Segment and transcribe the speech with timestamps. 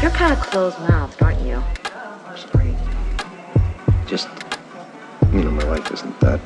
[0.00, 1.62] You're kind of closed-mouthed, aren't you?
[4.06, 4.28] Just,
[5.32, 6.40] you know, my life isn't that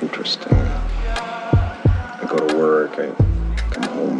[0.00, 0.54] interesting.
[0.54, 3.10] I go to work, I
[3.72, 4.18] come home,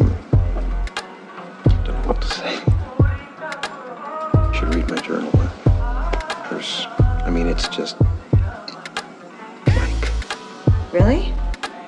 [1.83, 2.59] don't know what to say.
[4.47, 5.31] You should read my journal.
[6.49, 6.85] There's,
[7.25, 7.97] I mean, it's just
[9.65, 10.11] blank.
[10.91, 11.33] Really?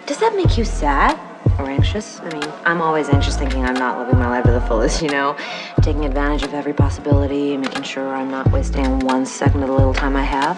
[0.05, 1.19] Does that make you sad
[1.59, 2.21] or anxious?
[2.21, 5.09] I mean, I'm always anxious thinking I'm not living my life to the fullest, you
[5.09, 5.37] know?
[5.83, 9.75] Taking advantage of every possibility, and making sure I'm not wasting one second of the
[9.75, 10.57] little time I have.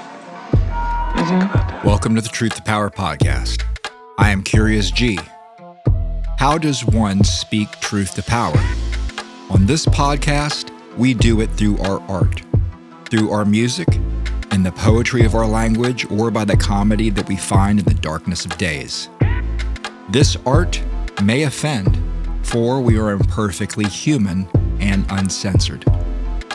[0.62, 1.86] Mm-hmm.
[1.86, 3.66] Welcome to the Truth to Power podcast.
[4.18, 5.20] I am Curious G.
[6.38, 8.56] How does one speak truth to power?
[9.50, 12.42] On this podcast, we do it through our art,
[13.10, 13.90] through our music,
[14.54, 17.94] in the poetry of our language, or by the comedy that we find in the
[17.96, 19.10] darkness of days.
[20.08, 20.82] This art
[21.24, 21.97] may offend,
[22.48, 24.48] for we are imperfectly human
[24.80, 25.84] and uncensored.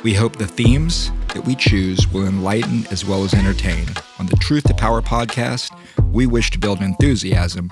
[0.02, 3.86] We hope the themes that we choose will enlighten as well as entertain.
[4.18, 5.70] On the Truth to Power podcast,
[6.10, 7.70] we wish to build enthusiasm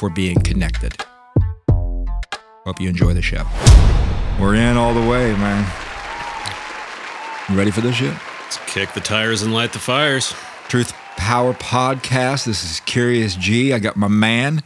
[0.00, 0.92] for being connected.
[2.64, 3.44] Hope you enjoy the show.
[4.40, 5.64] We're in all the way, man.
[7.48, 8.14] You ready for this shit?
[8.42, 10.34] Let's kick the tires and light the fires.
[10.68, 12.44] Truth Power podcast.
[12.44, 13.72] This is Curious G.
[13.72, 14.62] I got my man,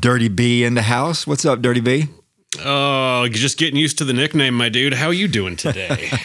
[0.00, 1.24] Dirty B, in the house.
[1.24, 2.08] What's up, Dirty B?
[2.60, 4.94] Oh, just getting used to the nickname, my dude.
[4.94, 6.10] How are you doing today?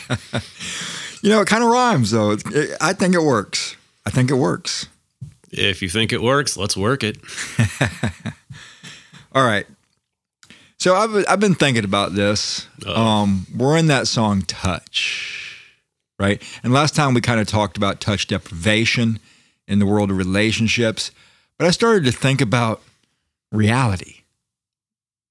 [1.24, 2.32] You know, it kind of rhymes, though.
[2.32, 3.76] It- it- I think it works.
[4.06, 4.86] I think it works.
[5.52, 7.18] if you think it works, let's work it.
[9.34, 9.66] All right.
[10.78, 12.68] So I've I've been thinking about this.
[12.86, 15.66] Um, we're in that song "Touch,"
[16.20, 16.42] right?
[16.64, 19.20] And last time we kind of talked about touch deprivation
[19.68, 21.10] in the world of relationships,
[21.58, 22.82] but I started to think about
[23.52, 24.17] reality.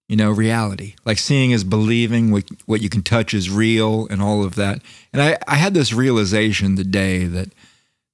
[0.08, 2.30] You know, reality, like seeing is believing.
[2.30, 4.80] What what you can touch is real, and all of that.
[5.12, 7.48] And I I had this realization today that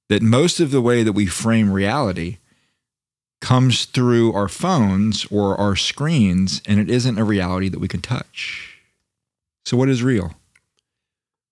[0.09, 2.37] that most of the way that we frame reality
[3.41, 8.01] comes through our phones or our screens, and it isn't a reality that we can
[8.01, 8.79] touch.
[9.65, 10.33] So, what is real?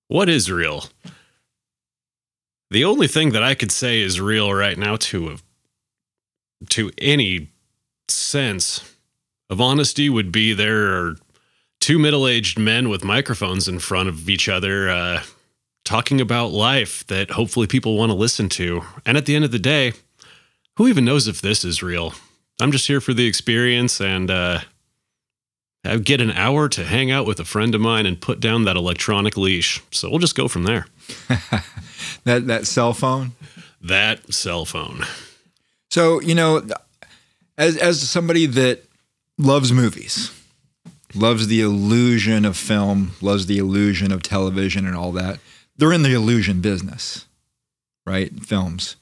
[0.07, 0.85] What is real?
[2.69, 7.49] The only thing that I could say is real right now to a, to any
[8.07, 8.90] sense
[9.51, 11.15] of honesty would be there are
[11.79, 15.21] two middle-aged men with microphones in front of each other uh,
[15.83, 18.81] talking about life that hopefully people want to listen to.
[19.05, 19.93] And at the end of the day,
[20.77, 22.13] who even knows if this is real?
[22.59, 24.61] I'm just here for the experience and uh,
[25.83, 28.63] I get an hour to hang out with a friend of mine and put down
[28.63, 29.81] that electronic leash.
[29.91, 30.87] So we'll just go from there.
[32.23, 33.31] That that cell phone.
[33.81, 35.05] That cell phone.
[35.89, 36.63] So, you know,
[37.57, 38.83] as as somebody that
[39.37, 40.31] loves movies,
[41.13, 45.39] loves the illusion of film, loves the illusion of television and all that.
[45.77, 47.25] They're in the illusion business,
[48.05, 48.31] right?
[48.43, 48.95] Films.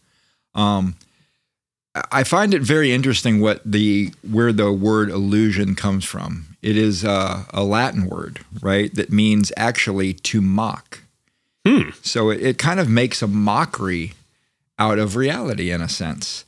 [0.56, 0.96] Um,
[2.12, 6.58] I find it very interesting what the where the word illusion comes from.
[6.62, 8.94] It is uh, a Latin word, right?
[8.94, 11.00] That means actually to mock.
[11.66, 11.90] Hmm.
[12.02, 14.14] So it, it kind of makes a mockery
[14.78, 16.46] out of reality in a sense.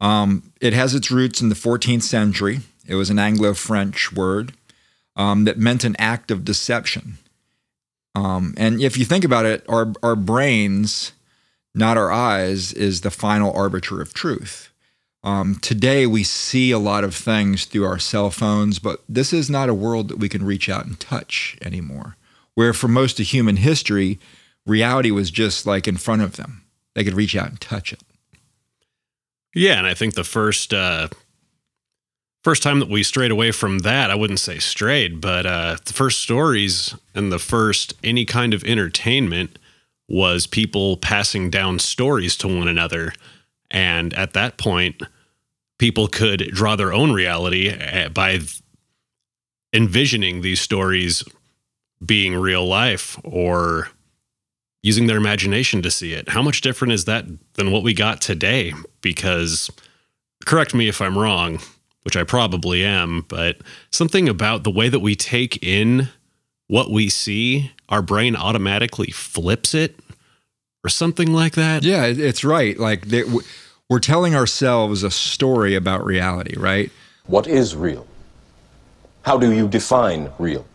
[0.00, 2.60] Um, it has its roots in the 14th century.
[2.86, 4.52] It was an Anglo French word
[5.16, 7.18] um, that meant an act of deception.
[8.14, 11.12] Um, and if you think about it, our, our brains,
[11.74, 14.70] not our eyes, is the final arbiter of truth.
[15.24, 19.48] Um, today, we see a lot of things through our cell phones, but this is
[19.48, 22.16] not a world that we can reach out and touch anymore.
[22.54, 24.20] Where for most of human history,
[24.66, 26.64] reality was just like in front of them.
[26.94, 28.02] They could reach out and touch it.
[29.54, 31.08] Yeah, and I think the first uh
[32.44, 35.92] first time that we strayed away from that, I wouldn't say strayed, but uh the
[35.92, 39.58] first stories and the first any kind of entertainment
[40.08, 43.12] was people passing down stories to one another.
[43.70, 45.02] And at that point,
[45.78, 48.40] people could draw their own reality uh, by
[49.72, 51.24] envisioning these stories
[52.04, 53.88] being real life or
[54.82, 56.28] using their imagination to see it.
[56.28, 57.24] How much different is that
[57.54, 58.74] than what we got today?
[59.00, 59.70] Because,
[60.44, 61.58] correct me if I'm wrong,
[62.04, 63.58] which I probably am, but
[63.90, 66.08] something about the way that we take in
[66.68, 69.98] what we see, our brain automatically flips it
[70.84, 71.82] or something like that.
[71.82, 72.78] Yeah, it's right.
[72.78, 73.06] Like
[73.88, 76.90] we're telling ourselves a story about reality, right?
[77.26, 78.06] What is real?
[79.22, 80.66] How do you define real?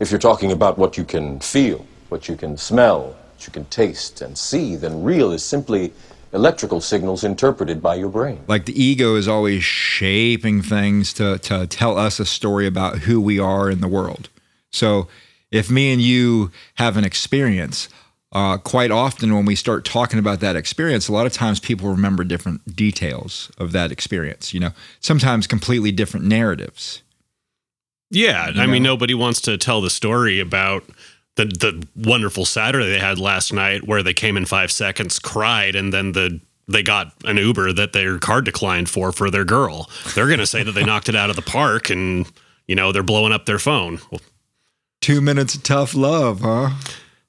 [0.00, 3.66] If you're talking about what you can feel, what you can smell, what you can
[3.66, 5.92] taste and see, then real is simply
[6.34, 8.44] electrical signals interpreted by your brain.
[8.48, 13.20] Like the ego is always shaping things to to tell us a story about who
[13.20, 14.28] we are in the world.
[14.72, 15.08] So
[15.50, 17.88] if me and you have an experience,
[18.32, 21.88] uh, quite often when we start talking about that experience, a lot of times people
[21.88, 24.52] remember different details of that experience.
[24.52, 24.70] You know,
[25.00, 27.02] sometimes completely different narratives.
[28.10, 28.66] Yeah, I know?
[28.66, 30.84] mean, nobody wants to tell the story about
[31.36, 35.74] the the wonderful Saturday they had last night, where they came in five seconds, cried,
[35.74, 39.90] and then the they got an Uber that their car declined for for their girl.
[40.14, 42.30] They're going to say that they knocked it out of the park, and
[42.66, 44.00] you know they're blowing up their phone.
[44.10, 44.20] Well,
[45.00, 46.70] Two minutes of tough love, huh?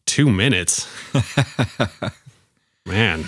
[0.05, 0.87] two minutes,
[2.85, 3.25] man.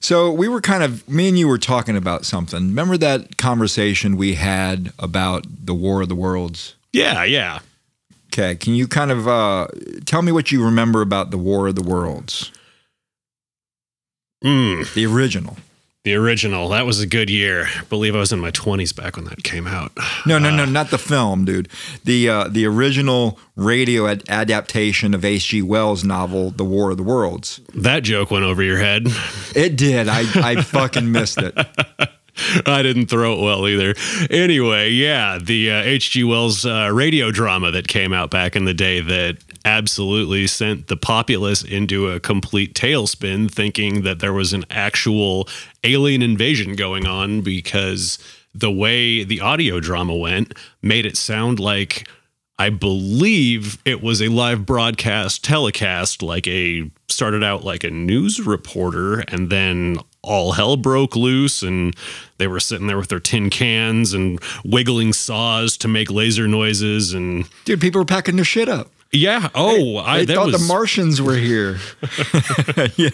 [0.00, 2.58] So we were kind of me and you were talking about something.
[2.68, 6.74] Remember that conversation we had about the War of the Worlds?
[6.92, 7.60] Yeah, yeah.
[8.32, 9.66] Okay, can you kind of uh,
[10.06, 12.52] tell me what you remember about the War of the Worlds,
[14.44, 15.56] Mm, the original?
[16.02, 16.70] the original.
[16.70, 17.66] That was a good year.
[17.78, 19.92] I believe I was in my twenties back when that came out.
[20.26, 21.68] No, no, no, not the film, dude.
[22.04, 25.60] The uh, the original radio ad- adaptation of H.G.
[25.60, 27.60] Wells' novel, The War of the Worlds.
[27.74, 29.08] That joke went over your head.
[29.54, 30.08] It did.
[30.08, 31.54] I I fucking missed it.
[32.66, 33.94] I didn't throw it well either.
[34.30, 36.24] Anyway, yeah, the uh, H.G.
[36.24, 40.96] Wells uh, radio drama that came out back in the day that absolutely sent the
[40.96, 45.48] populace into a complete tailspin, thinking that there was an actual
[45.84, 48.18] alien invasion going on because
[48.54, 52.08] the way the audio drama went made it sound like.
[52.58, 58.38] I believe it was a live broadcast telecast, like a started out like a news
[58.46, 61.94] reporter, and then all hell broke loose, and
[62.38, 67.12] they were sitting there with their tin cans and wiggling saws to make laser noises,
[67.12, 68.90] and Dude, people were packing their shit up.
[69.12, 71.78] yeah, oh, I They thought was the Martians were here.
[72.96, 73.08] yeah.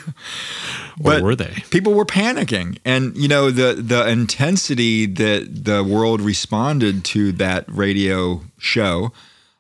[0.99, 1.63] or but- were they?
[1.71, 7.65] people were panicking and you know the the intensity that the world responded to that
[7.69, 9.13] radio show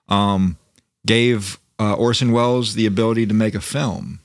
[0.09, 0.57] um,
[1.07, 4.21] gave uh, Orson Welles the ability to make a film.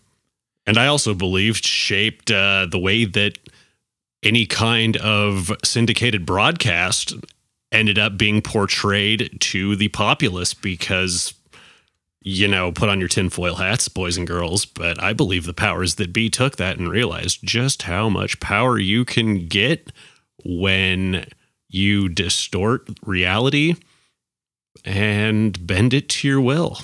[0.65, 3.37] And I also believed shaped uh, the way that
[4.23, 7.13] any kind of syndicated broadcast
[7.71, 11.33] ended up being portrayed to the populace because
[12.21, 14.65] you know put on your tinfoil hats boys and girls.
[14.65, 18.77] But i believe the powers that be took that and realized just how much power
[18.77, 19.91] you can get
[20.43, 21.25] when
[21.69, 23.75] you distort reality
[24.83, 26.79] and bend it to your will.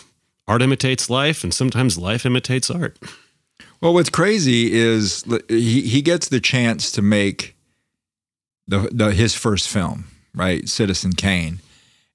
[0.48, 2.98] Art imitates life and sometimes life imitates art
[3.82, 7.56] Well, what's crazy is he, he gets the chance to make
[8.68, 10.68] the, the his first film, right?
[10.68, 11.60] Citizen Kane.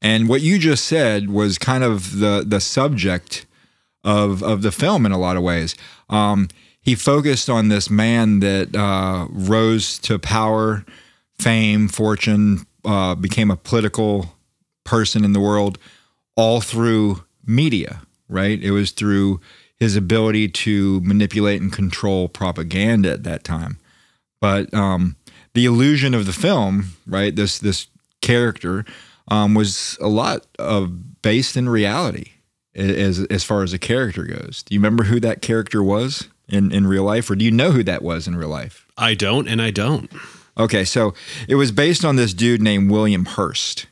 [0.00, 3.46] And what you just said was kind of the the subject
[4.02, 5.76] of of the film in a lot of ways.
[6.10, 6.48] Um,
[6.80, 10.84] he focused on this man that uh, rose to power,
[11.38, 14.34] fame, fortune, uh, became a political
[14.82, 15.78] person in the world,
[16.34, 18.02] all through media.
[18.28, 18.60] Right?
[18.60, 19.40] It was through
[19.82, 23.78] his ability to manipulate and control propaganda at that time.
[24.40, 25.16] But um,
[25.54, 27.34] the illusion of the film, right?
[27.34, 27.88] This this
[28.20, 28.84] character
[29.28, 32.30] um, was a lot of based in reality
[32.74, 34.62] as as far as a character goes.
[34.62, 37.72] Do you remember who that character was in in real life, or do you know
[37.72, 38.86] who that was in real life?
[38.98, 40.12] i don't and i don't
[40.58, 41.14] Okay, so
[41.48, 43.86] it was based on this dude named William Hearst,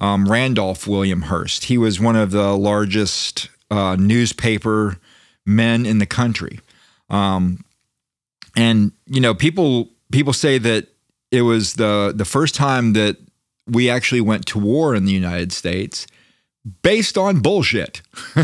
[0.00, 1.66] um, Randolph William Hearst.
[1.66, 4.98] He was one of the largest uh, newspaper
[5.46, 6.60] men in the country,
[7.10, 7.64] um,
[8.56, 10.88] and you know people people say that
[11.30, 13.16] it was the the first time that
[13.66, 16.06] we actually went to war in the United States
[16.82, 18.02] based on bullshit.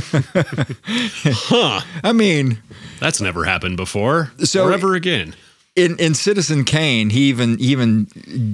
[0.91, 2.59] huh I mean,
[3.01, 4.33] That's never happened before.
[4.45, 5.35] So- or ever again.
[5.77, 8.05] in in Citizen Kane, he even even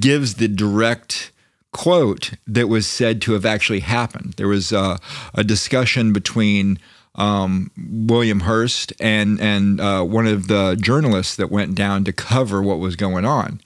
[0.00, 1.30] gives the direct
[1.72, 4.34] quote that was said to have actually happened.
[4.36, 4.98] There was uh,
[5.34, 6.78] a discussion between
[7.16, 12.62] um, William Hearst and and uh, one of the journalists that went down to cover
[12.62, 13.60] what was going on.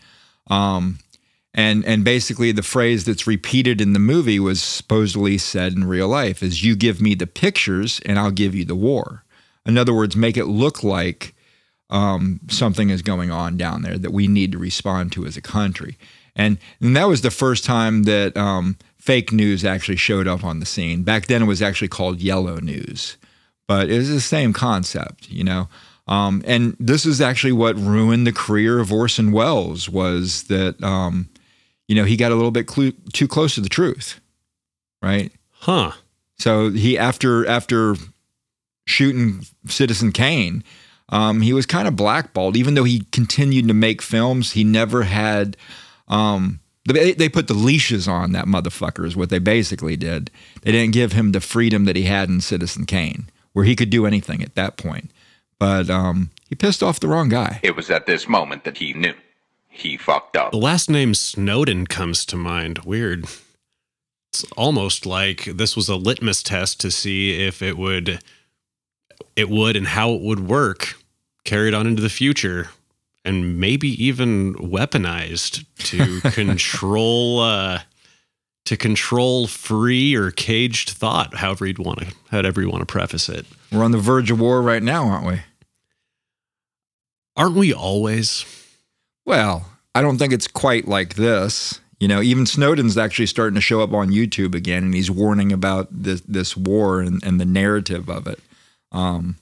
[0.48, 0.98] Um,
[1.54, 6.08] and and basically the phrase that's repeated in the movie was supposedly said in real
[6.08, 9.24] life is you give me the pictures and I'll give you the war.
[9.66, 11.34] In other words, make it look like
[11.90, 15.42] um, something is going on down there that we need to respond to as a
[15.42, 15.96] country.
[16.36, 20.60] And, and that was the first time that um, fake news actually showed up on
[20.60, 21.02] the scene.
[21.02, 23.16] Back then, it was actually called yellow news,
[23.68, 25.68] but it was the same concept, you know.
[26.08, 31.28] Um, and this is actually what ruined the career of Orson Welles was that um,
[31.86, 34.18] you know he got a little bit clu- too close to the truth,
[35.00, 35.30] right?
[35.50, 35.92] Huh.
[36.38, 37.94] So he after after
[38.86, 40.64] shooting Citizen Kane,
[41.10, 42.56] um, he was kind of blackballed.
[42.56, 45.56] Even though he continued to make films, he never had
[46.08, 50.30] um, They, they put the leashes on that motherfucker, is what they basically did.
[50.62, 53.90] They didn't give him the freedom that he had in Citizen Kane, where he could
[53.90, 55.10] do anything at that point.
[55.58, 57.58] But um, he pissed off the wrong guy.
[57.64, 59.14] It was at this moment that he knew.
[59.68, 60.52] He fucked up.
[60.52, 62.78] The last name Snowden comes to mind.
[62.84, 63.24] Weird.
[64.32, 68.22] It's almost like this was a litmus test to see if it would
[69.34, 70.94] it would and how it would work
[71.42, 72.68] carried on into the future
[73.24, 77.80] and maybe even weaponized to control uh
[78.68, 83.30] to control free or caged thought, however you'd want to however you want to preface
[83.30, 83.46] it.
[83.72, 85.40] We're on the verge of war right now, aren't we?
[87.34, 88.44] Aren't we always?
[89.24, 91.80] Well, I don't think it's quite like this.
[91.98, 95.50] You know, even Snowden's actually starting to show up on YouTube again, and he's warning
[95.50, 98.38] about this this war and, and the narrative of it.
[98.92, 99.36] Um,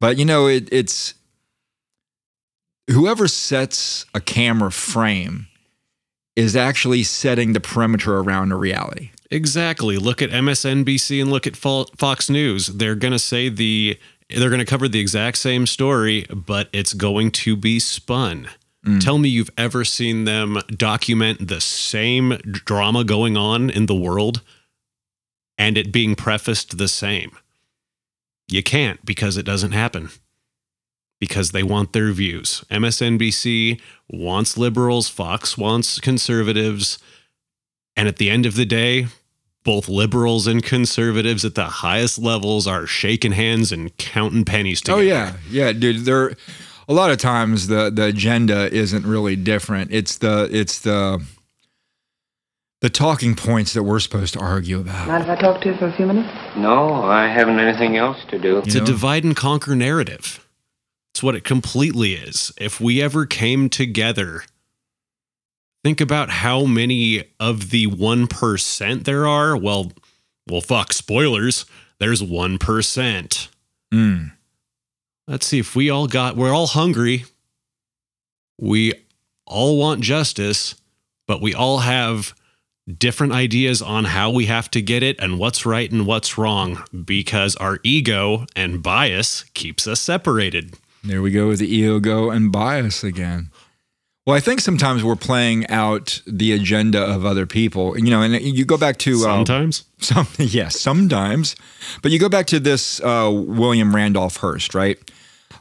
[0.00, 1.12] but you know, it, it's
[2.90, 5.46] whoever sets a camera frame
[6.36, 9.10] is actually setting the perimeter around a reality.
[9.30, 9.96] Exactly.
[9.96, 12.66] Look at MSNBC and look at Fox News.
[12.68, 13.98] They're going to say the
[14.30, 18.48] they're going to cover the exact same story, but it's going to be spun.
[18.84, 19.02] Mm.
[19.02, 24.42] Tell me you've ever seen them document the same drama going on in the world
[25.56, 27.32] and it being prefaced the same.
[28.48, 30.10] You can't because it doesn't happen.
[31.20, 32.64] Because they want their views.
[32.70, 36.98] MSNBC wants liberals, Fox wants conservatives.
[37.96, 39.06] And at the end of the day,
[39.64, 45.00] both liberals and conservatives at the highest levels are shaking hands and counting pennies oh,
[45.00, 45.00] together.
[45.00, 46.04] Oh yeah, yeah, dude.
[46.04, 46.34] There,
[46.86, 49.90] a lot of times the the agenda isn't really different.
[49.90, 51.24] It's the it's the
[52.82, 55.08] the talking points that we're supposed to argue about.
[55.08, 56.28] Mind if I talk to you for a few minutes?
[56.54, 58.58] No, I haven't anything else to do.
[58.58, 60.43] It's You a divide and conquer narrative.
[61.24, 62.52] What it completely is.
[62.58, 64.44] If we ever came together,
[65.82, 69.56] think about how many of the 1% there are.
[69.56, 69.90] Well,
[70.46, 71.64] well, fuck, spoilers.
[71.98, 73.48] There's 1%.
[73.90, 74.32] Mm.
[75.26, 77.24] Let's see if we all got, we're all hungry.
[78.60, 78.92] We
[79.46, 80.74] all want justice,
[81.26, 82.34] but we all have
[82.98, 86.84] different ideas on how we have to get it and what's right and what's wrong
[87.06, 90.76] because our ego and bias keeps us separated.
[91.04, 93.50] There we go with the ego and bias again.
[94.26, 97.98] Well, I think sometimes we're playing out the agenda of other people.
[97.98, 99.84] You know, and you go back to uh, Sometimes.
[99.98, 101.56] Some, yes, sometimes.
[102.00, 104.98] But you go back to this uh, William Randolph Hearst, right?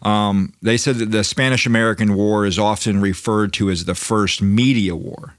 [0.01, 4.41] Um, they said that the Spanish American War is often referred to as the first
[4.41, 5.35] media war.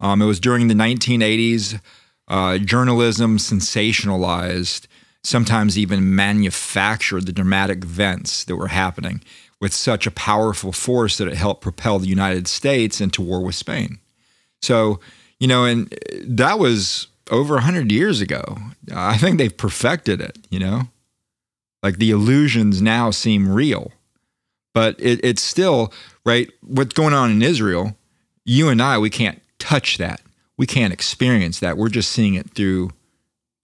[0.00, 1.80] Um, it was during the 1980s.
[2.28, 4.88] Uh, journalism sensationalized,
[5.26, 9.22] sometimes even manufactured the dramatic events that were happening
[9.60, 13.54] with such a powerful force that it helped propel the United States into war with
[13.54, 13.98] Spain.
[14.62, 15.00] So,
[15.40, 18.56] you know, and uh, that was over 100 years ago.
[18.94, 20.82] I think they've perfected it, you know?
[21.82, 23.92] Like the illusions now seem real,
[24.74, 25.92] but it, it's still,
[26.24, 26.50] right?
[26.62, 27.96] What's going on in Israel,
[28.44, 30.20] you and I, we can't touch that.
[30.56, 31.76] We can't experience that.
[31.76, 32.90] We're just seeing it through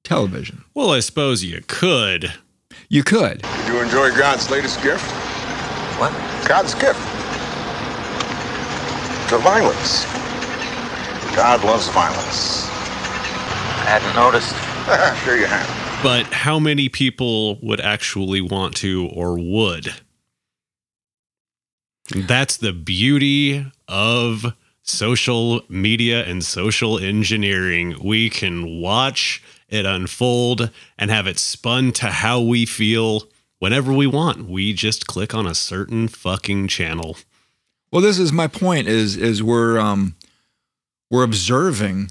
[0.04, 0.64] television.
[0.74, 2.32] Well, I suppose you could.
[2.88, 3.42] You could.
[3.42, 5.04] Did you enjoy God's latest gift?
[5.98, 6.12] What?
[6.46, 7.00] God's gift.
[9.30, 10.04] To violence.
[11.34, 12.66] God loves violence.
[12.66, 14.54] I hadn't noticed.
[15.24, 16.02] sure you have.
[16.02, 19.94] But how many people would actually want to or would?
[22.14, 27.96] That's the beauty of social media and social engineering.
[28.02, 29.42] We can watch
[29.72, 33.24] it unfold and have it spun to how we feel
[33.58, 34.48] whenever we want.
[34.48, 37.16] We just click on a certain fucking channel.
[37.90, 40.14] Well, this is my point is is we're um
[41.10, 42.10] we're observing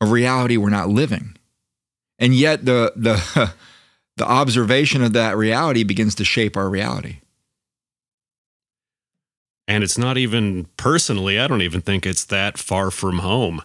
[0.00, 1.36] a reality we're not living.
[2.18, 3.52] And yet the the
[4.16, 7.18] the observation of that reality begins to shape our reality.
[9.66, 13.62] And it's not even personally, I don't even think it's that far from home.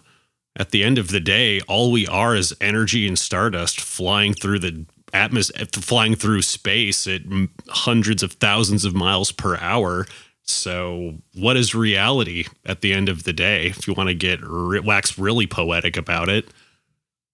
[0.58, 4.58] At the end of the day, all we are is energy and stardust flying through
[4.58, 4.84] the
[5.14, 7.22] atmosphere, eh, flying through space at
[7.68, 10.06] hundreds of thousands of miles per hour.
[10.42, 13.66] So, what is reality at the end of the day?
[13.66, 16.48] If you want to get re- wax really poetic about it,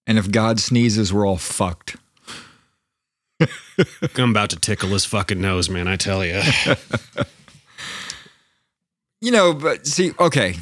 [0.07, 1.97] And if God sneezes, we're all fucked.
[4.17, 5.89] I'm about to tickle his fucking nose, man.
[5.89, 6.43] I tell you.
[9.21, 10.57] You know, but see, okay,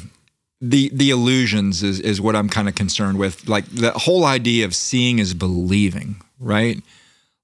[0.63, 3.49] the the illusions is is what I'm kind of concerned with.
[3.49, 6.81] Like the whole idea of seeing is believing, right?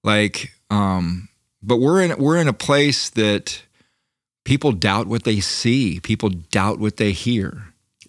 [0.05, 1.27] Like, um,
[1.61, 3.61] but we're in we're in a place that
[4.45, 7.65] people doubt what they see, people doubt what they hear.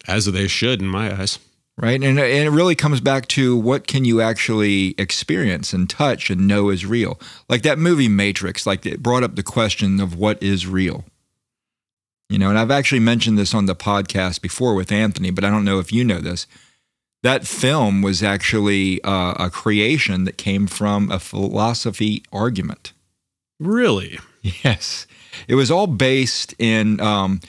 [0.07, 1.41] As they should, in my eyes.
[1.77, 2.03] right?
[2.03, 6.47] And, and it really comes back to what can you actually experience and touch and
[6.47, 7.21] know is real.
[7.49, 11.05] Like that movie Matrix, like it brought up the question of what is real.
[12.31, 15.51] You know, and I've actually mentioned this on the podcast before with Anthony, but I
[15.51, 16.47] don't know if you know this.
[17.25, 22.93] That film was actually uh, a creation that came from a philosophy argument.
[23.59, 24.21] Really?
[24.43, 25.09] Yes.
[25.49, 27.41] It was all based in, um,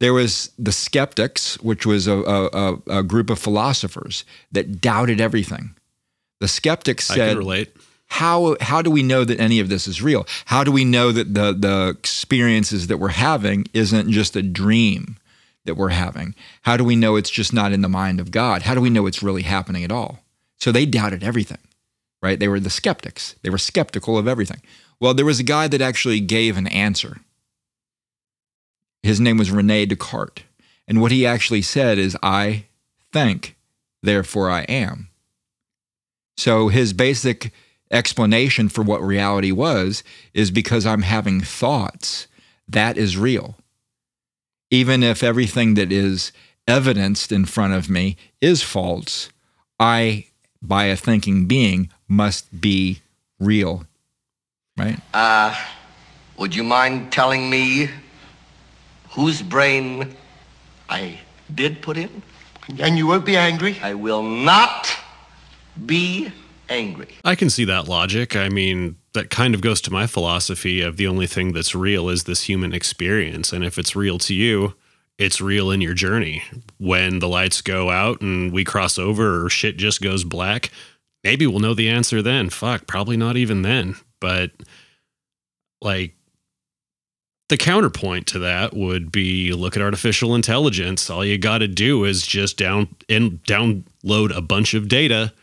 [0.00, 5.76] there was the skeptics, which was a, a, a- group of philosophers that doubted everything.
[6.40, 7.76] The skeptics I said, can relate.
[8.12, 10.26] How, how do we know that any of this is real?
[10.44, 15.16] How do we know that the, the experiences that we're having isn't just a dream
[15.64, 16.34] that we're having?
[16.60, 18.62] How do we know it's just not in the mind of God?
[18.62, 20.20] How do we know it's really happening at all?
[20.58, 21.56] So they doubted everything,
[22.22, 22.38] right?
[22.38, 23.34] They were the skeptics.
[23.40, 24.60] They were skeptical of everything.
[25.00, 27.16] Well, there was a guy that actually gave an answer.
[29.02, 30.42] His name was Rene Descartes.
[30.86, 32.66] And what he actually said is, I
[33.10, 33.56] think,
[34.02, 35.08] therefore I am.
[36.36, 37.52] So his basic
[37.92, 40.02] explanation for what reality was
[40.34, 42.26] is because I'm having thoughts,
[42.66, 43.56] that is real.
[44.70, 46.32] Even if everything that is
[46.66, 49.28] evidenced in front of me is false,
[49.78, 50.26] I,
[50.62, 53.02] by a thinking being, must be
[53.38, 53.84] real.
[54.78, 54.98] Right?
[55.12, 55.54] Uh,
[56.38, 57.90] would you mind telling me
[59.10, 60.16] whose brain
[60.88, 61.20] I
[61.54, 62.22] did put in?
[62.78, 63.78] And you won't be angry?
[63.82, 64.90] I will not
[65.84, 66.32] be
[66.72, 67.08] angry.
[67.24, 68.34] I can see that logic.
[68.34, 72.08] I mean, that kind of goes to my philosophy of the only thing that's real
[72.08, 73.52] is this human experience.
[73.52, 74.74] And if it's real to you,
[75.18, 76.42] it's real in your journey.
[76.78, 80.70] When the lights go out and we cross over or shit just goes black,
[81.22, 82.50] maybe we'll know the answer then.
[82.50, 83.96] Fuck, probably not even then.
[84.20, 84.50] But
[85.80, 86.14] like,
[87.48, 91.10] the counterpoint to that would be look at artificial intelligence.
[91.10, 95.34] All you got to do is just down and download a bunch of data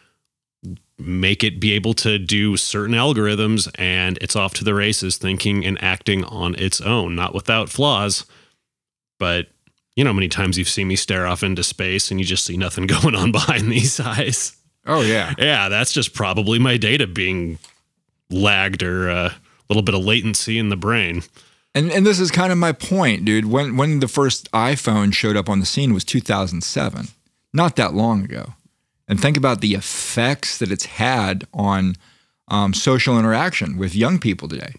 [1.00, 5.66] make it be able to do certain algorithms and it's off to the races thinking
[5.66, 8.26] and acting on its own not without flaws
[9.18, 9.48] but
[9.96, 12.46] you know how many times you've seen me stare off into space and you just
[12.46, 15.34] see nothing going on behind these eyes Oh, yeah.
[15.38, 17.60] yeah that's just probably my data being
[18.30, 19.34] lagged or uh, a
[19.70, 21.24] little bit of latency in the brain
[21.76, 23.46] And and this is kind of my point, dude.
[23.46, 27.08] When when the first iPhone showed up on the scene was 2007,
[27.54, 28.54] not that long ago.
[29.10, 31.96] And think about the effects that it's had on
[32.48, 34.74] um, social interaction with young people today.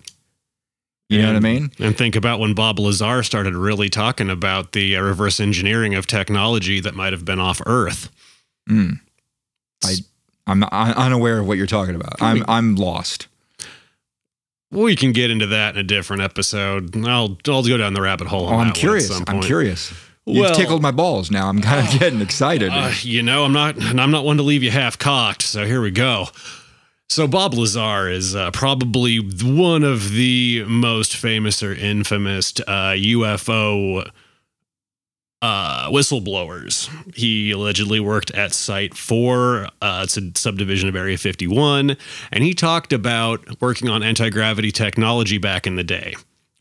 [1.09, 1.73] You know what I mean?
[1.81, 6.07] And think about when Bob Lazar started really talking about the uh, reverse engineering of
[6.07, 8.11] technology that might have been off Earth.
[8.69, 9.95] I
[10.47, 12.23] I'm un- unaware of what you're talking about.
[12.23, 13.27] I'm I'm lost.
[14.71, 16.97] Well, we can get into that in a different episode.
[17.05, 18.47] I'll I'll go down the rabbit hole.
[18.47, 19.23] On Oh, I'm that one at curious.
[19.27, 19.93] I'm curious.
[20.31, 21.49] You've Well- tickled my balls now.
[21.49, 22.71] I'm kind of getting excited.
[22.73, 25.43] Uh, you know, I'm not, and I'm not one to leave you half cocked.
[25.43, 26.29] So here we go.
[27.09, 34.09] So Bob Lazar is uh, probably one of the most famous or infamous uh, UFO
[35.43, 36.89] uh, whistleblowers.
[37.17, 39.67] He allegedly worked at Site 4.
[39.81, 41.97] Uh, it's a subdivision of Area 51.
[42.31, 46.15] And he talked about working on anti gravity technology back in the day.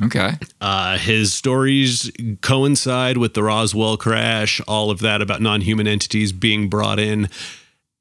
[0.04, 0.34] Okay.
[0.62, 6.32] Uh, his stories coincide with the Roswell crash, all of that about non human entities
[6.32, 7.30] being brought in.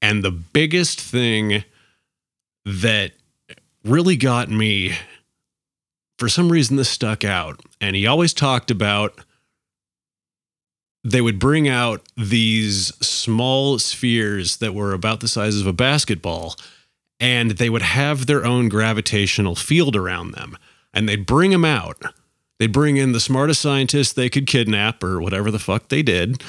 [0.01, 1.65] And the biggest thing
[2.65, 3.13] that
[3.85, 4.95] really got me,
[6.19, 7.61] for some reason, this stuck out.
[7.81, 9.21] And he always talked about
[11.05, 16.57] they would bring out these small spheres that were about the size of a basketball,
[17.21, 20.57] and they would have their own gravitational field around them.
[20.99, 22.03] And they'd bring them out.
[22.59, 26.43] They'd bring in the smartest scientists they could kidnap or whatever the fuck they did,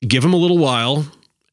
[0.00, 1.06] give them a little while,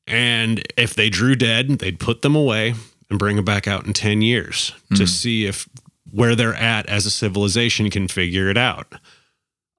[0.08, 2.73] and if they drew dead, they'd put them away
[3.12, 5.06] and bring them back out in 10 years to hmm.
[5.06, 5.69] see if
[6.10, 8.95] where they're at as a civilization can figure it out.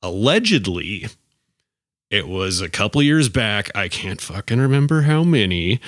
[0.01, 1.09] Allegedly,
[2.11, 5.81] it was a couple years back, I can't fucking remember how many,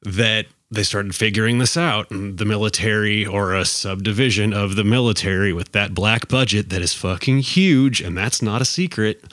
[0.00, 2.10] that they started figuring this out.
[2.10, 6.94] And the military, or a subdivision of the military with that black budget that is
[6.94, 9.24] fucking huge, and that's not a secret,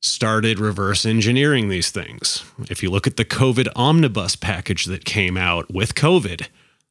[0.00, 2.44] started reverse engineering these things.
[2.68, 6.48] If you look at the COVID omnibus package that came out with COVID,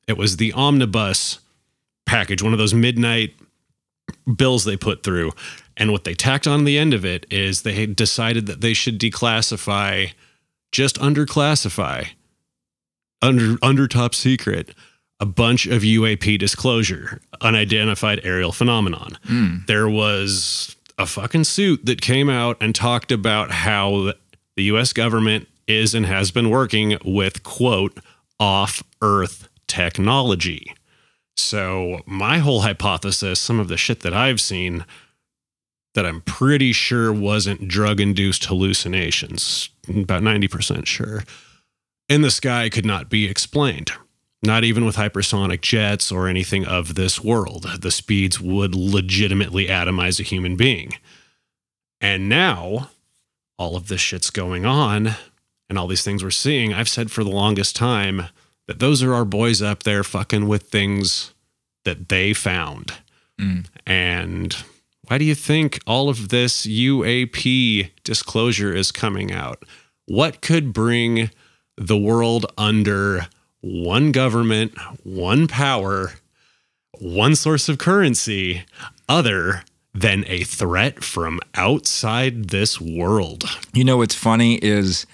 [0.08, 1.40] it was the omnibus
[2.06, 3.34] package, one of those midnight
[4.36, 5.32] bills they put through.
[5.76, 9.00] And what they tacked on the end of it is they decided that they should
[9.00, 10.14] declassify,
[10.72, 12.10] just underclassify,
[13.22, 14.74] under under top secret,
[15.20, 19.18] a bunch of UAP disclosure, unidentified aerial phenomenon.
[19.26, 19.58] Hmm.
[19.68, 24.14] There was a fucking suit that came out and talked about how
[24.56, 28.00] the US government is and has been working with, quote,
[28.40, 30.74] off Earth technology.
[31.38, 34.86] So, my whole hypothesis, some of the shit that I've seen
[35.94, 41.24] that I'm pretty sure wasn't drug induced hallucinations, about 90% sure,
[42.12, 43.94] in the sky could not be explained.
[44.44, 47.82] Not even with hypersonic jets or anything of this world.
[47.82, 50.94] The speeds would legitimately atomize a human being.
[52.02, 52.90] And now,
[53.58, 55.12] all of this shit's going on,
[55.70, 56.74] and all these things we're seeing.
[56.74, 58.24] I've said for the longest time
[58.68, 61.34] that those are our boys up there fucking with things
[61.86, 62.96] that they found.
[63.40, 63.68] Mm.
[63.86, 64.58] And
[65.08, 69.64] why do you think all of this UAP disclosure is coming out?
[70.08, 71.30] What could bring
[71.88, 73.28] the world under
[73.62, 76.14] one government, one power,
[77.00, 78.64] one source of currency,
[79.10, 79.64] other
[79.94, 83.46] than a threat from outside this world?
[83.74, 85.08] You know what's funny is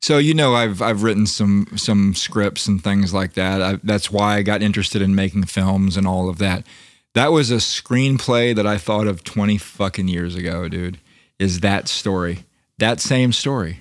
[0.00, 3.60] so you know I've I've written some some scripts and things like that.
[3.60, 6.66] I, that's why I got interested in making films and all of that.
[7.12, 10.98] That was a screenplay that I thought of 20 fucking years ago, dude.
[11.38, 12.44] Is that story.
[12.78, 13.80] That same story.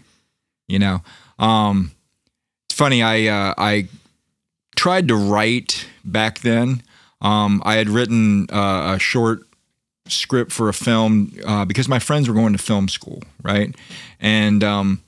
[0.67, 1.03] You know.
[1.39, 1.92] Um
[2.73, 3.87] funny I uh I
[4.75, 6.81] tried to write back then.
[7.21, 9.47] Um I had written uh, a short
[10.07, 13.73] script for a film uh, because my friends were going to film school, right?
[14.19, 15.01] And um,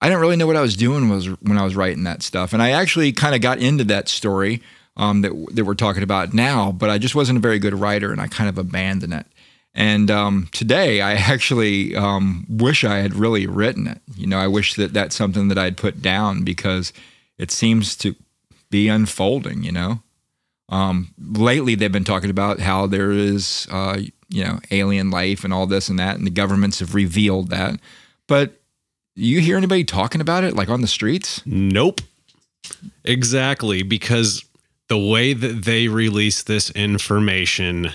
[0.00, 2.52] I didn't really know what I was doing was when I was writing that stuff.
[2.52, 4.62] And I actually kind of got into that story
[4.96, 8.12] um, that that we're talking about now, but I just wasn't a very good writer,
[8.12, 9.26] and I kind of abandoned it.
[9.74, 14.00] And um, today, I actually um, wish I had really written it.
[14.16, 16.92] You know, I wish that that's something that I'd put down because
[17.38, 18.14] it seems to
[18.70, 19.62] be unfolding.
[19.62, 20.02] You know,
[20.68, 25.52] um, lately they've been talking about how there is, uh, you know, alien life and
[25.52, 27.78] all this and that, and the governments have revealed that.
[28.26, 28.60] But
[29.16, 31.42] you hear anybody talking about it, like on the streets?
[31.44, 32.00] Nope.
[33.04, 34.44] Exactly, because
[34.88, 37.90] the way that they release this information,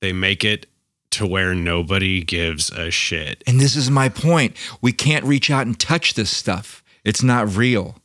[0.00, 0.66] they make it
[1.10, 3.42] to where nobody gives a shit.
[3.46, 4.56] And this is my point.
[4.80, 6.82] We can't reach out and touch this stuff.
[7.04, 7.96] It's not real.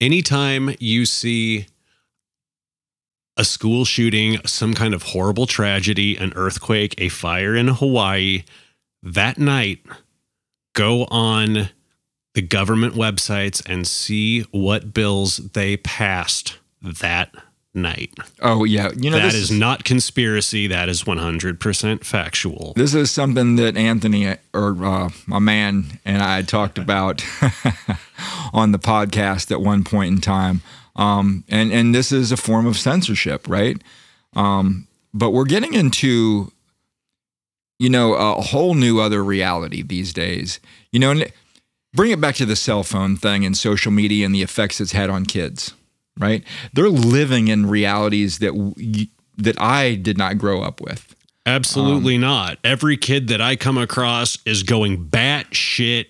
[0.00, 1.66] Anytime you see
[3.36, 8.44] a school shooting, some kind of horrible tragedy, an earthquake, a fire in Hawaii,
[9.02, 9.80] that night,
[10.74, 11.70] go on
[12.34, 17.34] the government websites and see what bills they passed that
[17.74, 18.12] night.
[18.40, 20.66] Oh yeah, you know that is not conspiracy.
[20.66, 22.72] That is 100% factual.
[22.76, 27.24] This is something that Anthony or uh, my man and I talked about
[28.52, 30.62] on the podcast at one point in time.
[30.96, 33.80] Um, and and this is a form of censorship, right?
[34.34, 36.52] Um, but we're getting into,
[37.78, 40.60] you know, a whole new other reality these days.
[40.90, 41.32] You know, and
[41.94, 44.92] bring it back to the cell phone thing and social media and the effects it's
[44.92, 45.74] had on kids,
[46.18, 46.44] right?
[46.72, 49.06] They're living in realities that w-
[49.38, 51.14] that I did not grow up with.
[51.44, 52.58] Absolutely um, not.
[52.62, 56.08] Every kid that I come across is going bat shit,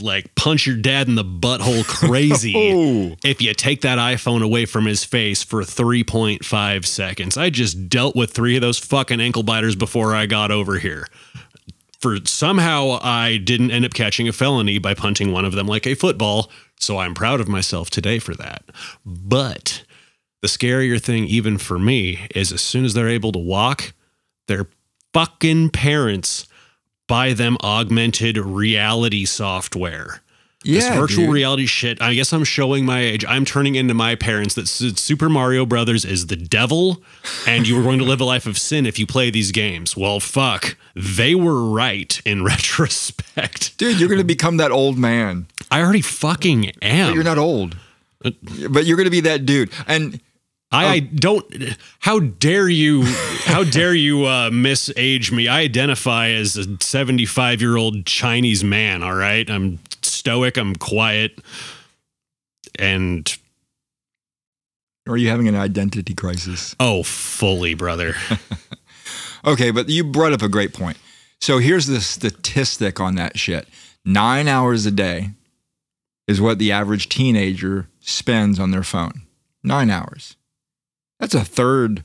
[0.00, 3.16] like punch your dad in the butthole crazy Oh.
[3.24, 7.38] if you take that iPhone away from his face for 3.5 seconds.
[7.38, 11.06] I just dealt with three of those fucking ankle biters before I got over here.
[12.00, 15.86] For somehow I didn't end up catching a felony by punching one of them like
[15.86, 18.64] a football, so I'm proud of myself today for that.
[19.04, 19.84] But
[20.42, 23.92] the scarier thing, even for me, is as soon as they're able to walk,
[24.46, 24.68] their
[25.12, 26.46] fucking parents
[27.06, 30.22] buy them augmented reality software.
[30.64, 31.34] This Yeah, virtual dude.
[31.34, 32.00] reality shit.
[32.02, 33.24] I guess I'm showing my age.
[33.28, 37.02] I'm turning into my parents that Super Mario Brothers is the devil
[37.46, 39.96] and you were going to live a life of sin if you play these games.
[39.96, 40.76] Well, fuck.
[40.96, 42.42] They were right in
[42.98, 43.76] retrospect.
[43.78, 45.46] Dude, you're going to become that old man.
[45.70, 47.08] I already fucking am.
[47.10, 47.76] But you're not old.
[48.24, 48.30] Uh,
[48.70, 49.70] But you're going to be that dude.
[49.86, 50.20] And
[50.70, 51.46] I, I don't.
[52.00, 53.02] How dare you?
[53.04, 55.48] How dare you uh, misage me?
[55.48, 59.02] I identify as a 75 year old Chinese man.
[59.02, 59.78] All right, I'm
[60.18, 60.56] stoic.
[60.56, 61.38] I'm quiet,
[62.78, 63.36] and
[65.08, 66.74] are you having an identity crisis?
[66.80, 68.14] oh, fully, brother.
[69.44, 70.96] Okay, but you brought up a great point.
[71.40, 73.68] So here's the statistic on that shit.
[74.04, 75.30] Nine hours a day
[76.26, 79.22] is what the average teenager spends on their phone.
[79.62, 80.36] Nine hours.
[81.20, 82.04] That's a third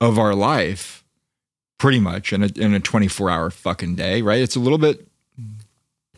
[0.00, 1.04] of our life,
[1.78, 4.40] pretty much, in a, in a 24 hour fucking day, right?
[4.40, 5.06] It's a little bit,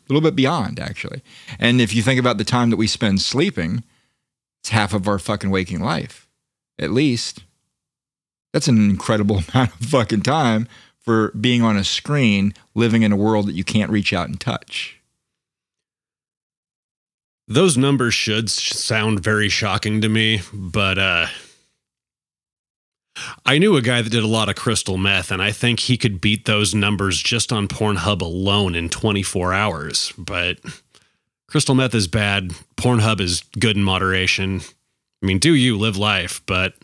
[0.08, 1.22] a little bit beyond, actually.
[1.58, 3.82] And if you think about the time that we spend sleeping,
[4.62, 6.28] it's half of our fucking waking life,
[6.78, 7.44] at least.
[8.52, 13.16] That's an incredible amount of fucking time for being on a screen, living in a
[13.16, 14.92] world that you can't reach out and touch.
[17.48, 21.26] those numbers should sound very shocking to me, but uh
[23.44, 25.96] I knew a guy that did a lot of crystal meth, and I think he
[25.96, 30.12] could beat those numbers just on Pornhub alone in 24 hours.
[30.18, 30.59] But
[31.46, 32.50] crystal meth is bad.
[32.76, 34.61] Pornhub is good in moderation.
[35.22, 36.74] I mean, do you live life, but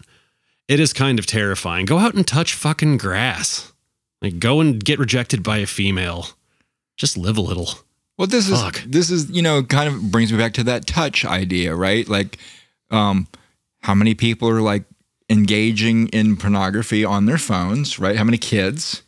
[0.69, 1.85] it is kind of terrifying.
[1.85, 3.73] Go out and touch fucking grass.
[4.23, 6.29] Like, go and get rejected by a female.
[6.97, 7.71] Just live a little.
[8.17, 8.79] Well, this Fuck.
[8.79, 12.09] is this is you know kind of brings me back to that touch idea, right?
[12.09, 12.39] Like,
[12.91, 13.27] um,
[13.81, 14.85] how many people are like
[15.33, 18.17] engaging in pornography on their phones, right?
[18.17, 19.03] How many kids?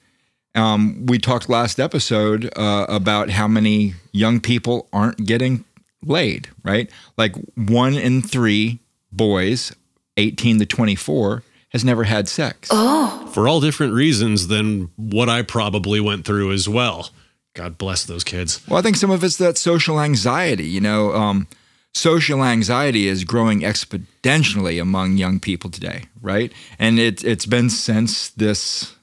[0.55, 5.65] Um, we talked last episode uh, about how many young people aren't getting
[6.03, 6.91] laid, right?
[7.19, 8.79] Like one in three
[9.11, 9.75] boys,
[10.17, 12.69] eighteen to twenty-four, has never had sex.
[12.71, 13.29] Oh.
[13.35, 17.11] For all different reasons than what I probably went through as well.
[17.55, 18.61] God bless those kids.
[18.69, 20.69] Well, I think some of it's that social anxiety.
[20.69, 21.47] You know, um,
[21.95, 26.53] social anxiety is growing exponentially among young people today, right?
[26.79, 28.95] And it, it's been since this,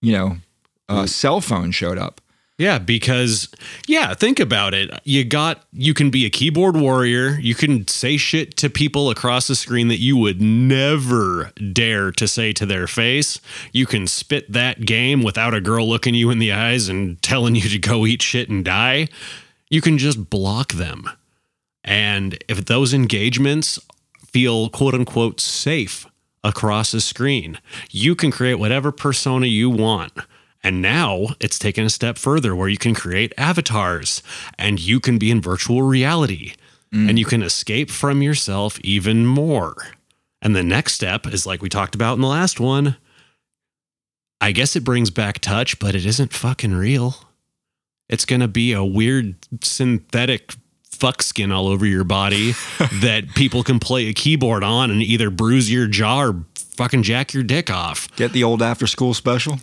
[0.00, 0.36] you know,
[0.88, 2.20] uh, cell phone showed up.
[2.58, 3.48] Yeah, because
[3.86, 4.90] yeah, think about it.
[5.04, 7.38] You got you can be a keyboard warrior.
[7.40, 12.26] You can say shit to people across the screen that you would never dare to
[12.26, 13.40] say to their face.
[13.72, 17.54] You can spit that game without a girl looking you in the eyes and telling
[17.54, 19.06] you to go eat shit and die.
[19.70, 21.08] You can just block them.
[21.88, 23.78] And if those engagements
[24.30, 26.06] feel quote unquote safe
[26.44, 27.58] across a screen,
[27.90, 30.12] you can create whatever persona you want.
[30.62, 34.22] And now it's taken a step further where you can create avatars
[34.58, 36.52] and you can be in virtual reality
[36.92, 39.76] and you can escape from yourself even more.
[40.42, 42.96] And the next step is like we talked about in the last one.
[44.42, 47.16] I guess it brings back touch, but it isn't fucking real.
[48.08, 50.54] It's going to be a weird synthetic
[50.98, 52.52] fuck skin all over your body
[53.00, 57.32] that people can play a keyboard on and either bruise your jaw or fucking jack
[57.32, 58.14] your dick off.
[58.16, 59.58] Get the old after school special.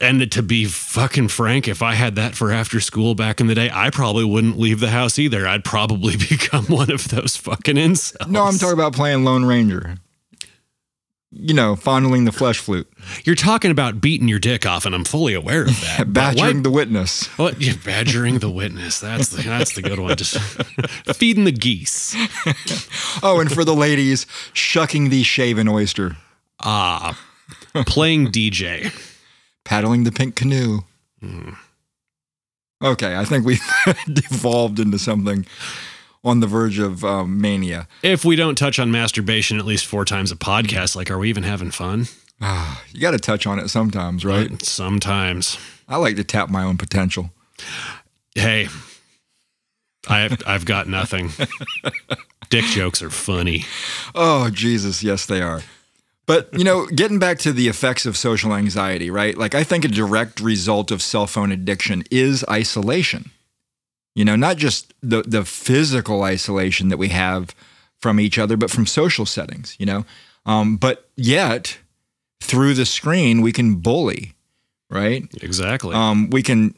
[0.00, 3.54] And to be fucking frank, if I had that for after school back in the
[3.54, 5.46] day, I probably wouldn't leave the house either.
[5.46, 8.28] I'd probably become one of those fucking incels.
[8.28, 9.96] No, I'm talking about playing Lone Ranger.
[11.30, 12.90] You know, fondling the flesh flute,
[13.22, 16.04] You're talking about beating your dick off, and I'm fully aware of that.
[16.12, 17.26] Badgering the witness.
[17.38, 17.60] What?
[17.60, 18.98] Yeah, badgering the witness.
[18.98, 20.16] That's the that's the good one.
[20.16, 20.38] Just
[21.14, 22.16] feeding the geese.
[23.22, 26.16] Oh, and for the ladies, shucking the shaven oyster,
[26.60, 27.18] Ah,
[27.86, 28.92] playing DJ.
[29.64, 30.80] paddling the pink canoe.
[32.82, 33.58] Okay, I think we
[34.12, 35.44] devolved into something
[36.24, 37.88] on the verge of um, mania.
[38.02, 41.28] If we don't touch on masturbation at least four times a podcast, like, are we
[41.28, 42.06] even having fun?
[42.92, 44.64] You got to touch on it sometimes, right?
[44.64, 45.58] Sometimes.
[45.88, 47.30] I like to tap my own potential.
[48.34, 48.68] Hey,
[50.08, 51.30] I've I've got nothing.
[52.50, 53.64] Dick jokes are funny.
[54.14, 55.62] Oh, Jesus, yes, they are.
[56.26, 59.36] But, you know, getting back to the effects of social anxiety, right?
[59.36, 63.30] Like, I think a direct result of cell phone addiction is isolation.
[64.18, 67.54] You know, not just the, the physical isolation that we have
[68.00, 70.04] from each other, but from social settings, you know?
[70.44, 71.78] Um, but yet,
[72.40, 74.34] through the screen, we can bully,
[74.90, 75.22] right?
[75.40, 75.94] Exactly.
[75.94, 76.74] Um, we can,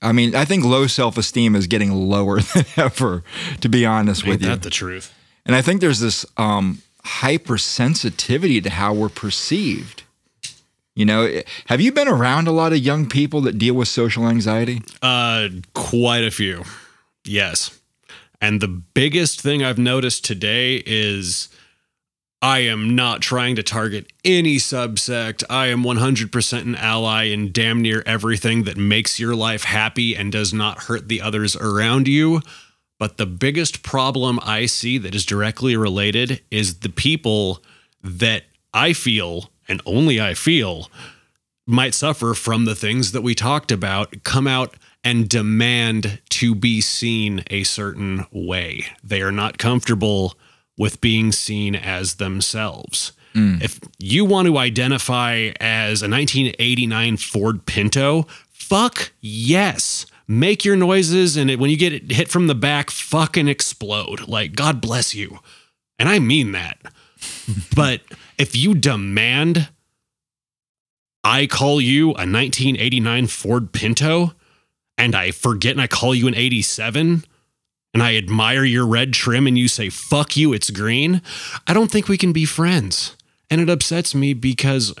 [0.00, 3.24] I mean, I think low self esteem is getting lower than ever,
[3.60, 4.48] to be honest Ain't with you.
[4.50, 5.12] that the truth?
[5.44, 10.04] And I think there's this um, hypersensitivity to how we're perceived.
[10.98, 14.26] You know, have you been around a lot of young people that deal with social
[14.26, 14.82] anxiety?
[15.00, 16.64] Uh, quite a few.
[17.24, 17.78] Yes.
[18.40, 21.50] And the biggest thing I've noticed today is
[22.42, 25.44] I am not trying to target any subsect.
[25.48, 30.32] I am 100% an ally in damn near everything that makes your life happy and
[30.32, 32.42] does not hurt the others around you.
[32.98, 37.62] But the biggest problem I see that is directly related is the people
[38.02, 40.90] that I feel, and only I feel,
[41.66, 46.80] might suffer from the things that we talked about come out and demand to be
[46.80, 48.86] seen a certain way.
[49.04, 50.34] They are not comfortable
[50.76, 53.12] with being seen as themselves.
[53.34, 53.62] Mm.
[53.62, 60.06] If you want to identify as a 1989 Ford Pinto, fuck yes.
[60.26, 64.28] Make your noises, and it, when you get hit from the back, fucking explode.
[64.28, 65.38] Like, God bless you.
[65.98, 66.78] And I mean that.
[67.74, 68.02] but
[68.38, 69.68] if you demand
[71.24, 74.32] I call you a 1989 Ford Pinto
[74.96, 77.24] and I forget and I call you an 87
[77.92, 81.20] and I admire your red trim and you say, fuck you, it's green,
[81.66, 83.16] I don't think we can be friends.
[83.50, 84.94] And it upsets me because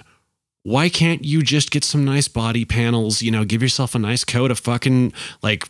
[0.64, 4.24] why can't you just get some nice body panels, you know, give yourself a nice
[4.24, 5.68] coat of fucking like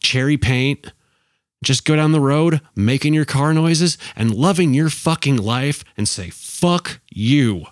[0.00, 0.92] cherry paint,
[1.62, 6.06] just go down the road making your car noises and loving your fucking life and
[6.08, 6.30] say
[6.66, 7.66] fuck you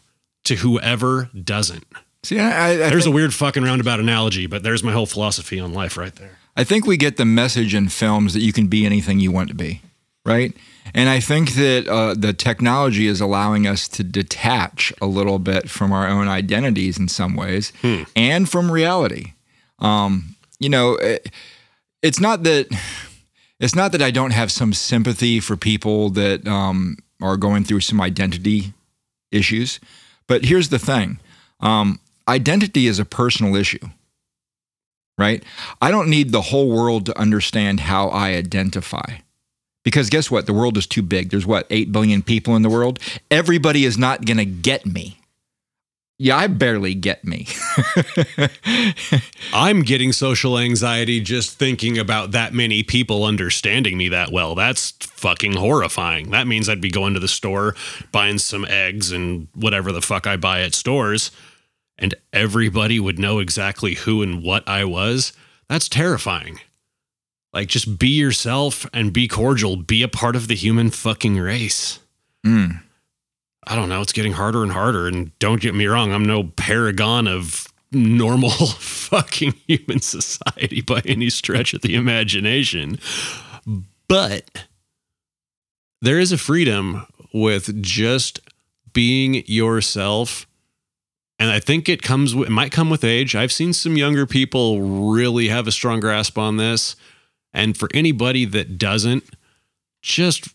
[0.45, 1.85] to whoever doesn't.
[2.23, 5.61] See, I, I, There's think, a weird fucking roundabout analogy, but there's my whole philosophy
[5.61, 6.39] on life right there.
[6.57, 9.49] I think we get the message in films that you can be anything you want
[9.49, 9.83] to be,
[10.25, 10.55] right?
[10.95, 15.69] And I think that uh, the technology is allowing us to detach a little bit
[15.69, 17.73] from our own identities in some ways
[18.15, 19.33] and from reality.
[19.81, 21.31] Um, you know, it,
[22.03, 22.69] it's not that
[23.59, 27.81] it's not that I don't have some sympathy for people that um, are going through
[27.81, 28.73] some identity
[29.31, 29.81] issues,
[30.27, 31.19] but here's the thing:
[31.61, 33.89] um, identity is a personal issue
[35.19, 35.43] right?
[35.81, 39.19] I don't need the whole world to understand how I identify.
[39.85, 40.47] Because guess what?
[40.47, 41.31] The world is too big.
[41.31, 42.99] There's what, 8 billion people in the world?
[43.31, 45.19] Everybody is not going to get me.
[46.17, 47.49] Yeah, I barely get me.
[49.53, 54.55] I'm getting social anxiety just thinking about that many people understanding me that well.
[54.55, 56.31] That's fucking horrifying.
[56.31, 57.75] That means I'd be going to the store,
[58.13, 61.33] buying some eggs and whatever the fuck I buy at stores,
[61.99, 65.33] and everybody would know exactly who and what I was.
[65.69, 66.61] That's terrifying.
[67.53, 69.77] Like, just be yourself and be cordial.
[69.77, 71.99] Be a part of the human fucking race.
[72.47, 72.84] Mm.
[73.67, 74.01] I don't know.
[74.01, 75.07] It's getting harder and harder.
[75.07, 81.31] And don't get me wrong, I'm no paragon of normal fucking human society by any
[81.31, 82.99] stretch of the imagination.
[84.09, 84.67] But
[86.03, 88.41] there is a freedom with just
[88.93, 90.47] being yourself.
[91.39, 93.35] And I think it comes, with, it might come with age.
[93.35, 94.81] I've seen some younger people
[95.13, 96.97] really have a strong grasp on this.
[97.53, 99.25] And for anybody that doesn't,
[100.03, 100.54] just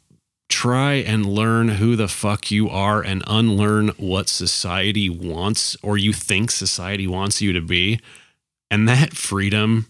[0.49, 6.11] try and learn who the fuck you are and unlearn what society wants or you
[6.11, 7.99] think society wants you to be.
[8.71, 9.87] And that freedom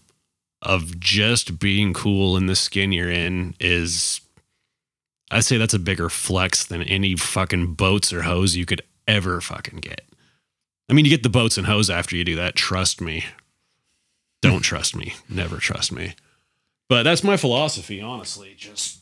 [0.62, 4.20] of just being cool in the skin you're in is,
[5.30, 9.40] I'd say that's a bigger flex than any fucking boats or hoes you could ever
[9.40, 10.02] fucking get.
[10.88, 12.56] I mean, you get the boats and hoes after you do that.
[12.56, 13.24] Trust me.
[14.42, 15.14] Don't trust me.
[15.28, 16.14] Never trust me.
[16.88, 18.54] But that's my philosophy, honestly.
[18.56, 18.99] Just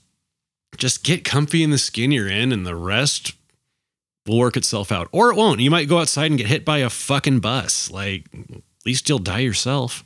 [0.79, 3.35] just get comfy in the skin you're in and the rest
[4.27, 5.09] will work itself out.
[5.13, 5.61] Or it won't.
[5.61, 7.91] You might go outside and get hit by a fucking bus.
[7.91, 10.05] Like at least you'll die yourself.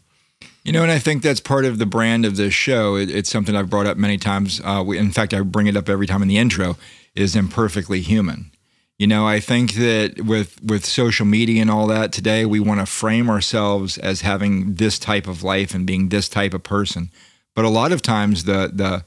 [0.64, 2.96] You know, and I think that's part of the brand of this show.
[2.96, 4.60] It, it's something I've brought up many times.
[4.64, 6.76] Uh, we, in fact, I bring it up every time in the intro.
[7.14, 8.52] Is imperfectly human.
[8.98, 12.80] You know, I think that with with social media and all that today, we want
[12.80, 17.10] to frame ourselves as having this type of life and being this type of person.
[17.54, 19.04] But a lot of times, the the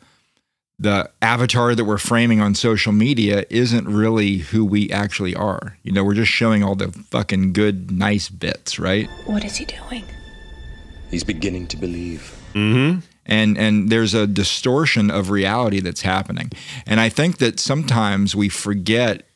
[0.77, 5.77] the avatar that we're framing on social media isn't really who we actually are.
[5.83, 9.09] You know, we're just showing all the fucking good, nice bits, right?
[9.25, 10.03] What is he doing?
[11.09, 12.35] He's beginning to believe.
[12.53, 12.99] Mm-hmm.
[13.25, 16.51] and and there's a distortion of reality that's happening
[16.85, 19.27] and i think that sometimes we forget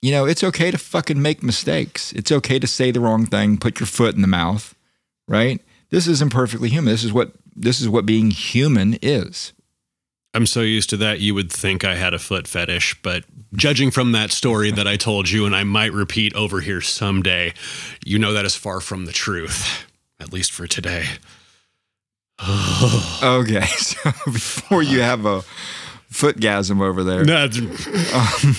[0.00, 3.58] you know it's okay to fucking make mistakes it's okay to say the wrong thing
[3.58, 4.76] put your foot in the mouth
[5.26, 9.52] right this isn't perfectly human this is what this is what being human is
[10.34, 13.90] I'm so used to that you would think I had a foot fetish, but judging
[13.90, 17.54] from that story that I told you and I might repeat over here someday,
[18.04, 19.86] you know that is far from the truth,
[20.20, 21.06] at least for today.
[23.22, 25.42] okay so before you have a
[26.08, 27.24] footgasm over there
[28.14, 28.54] um,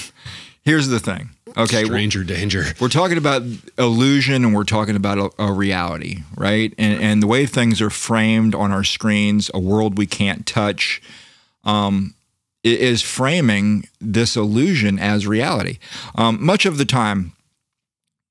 [0.65, 2.65] here's the thing okay stranger danger.
[2.81, 3.41] we're talking about
[3.77, 6.73] illusion and we're talking about a, a reality, right?
[6.77, 11.01] And, and the way things are framed on our screens, a world we can't touch,
[11.63, 12.13] um,
[12.63, 15.79] is framing this illusion as reality.
[16.15, 17.33] Um, much of the time,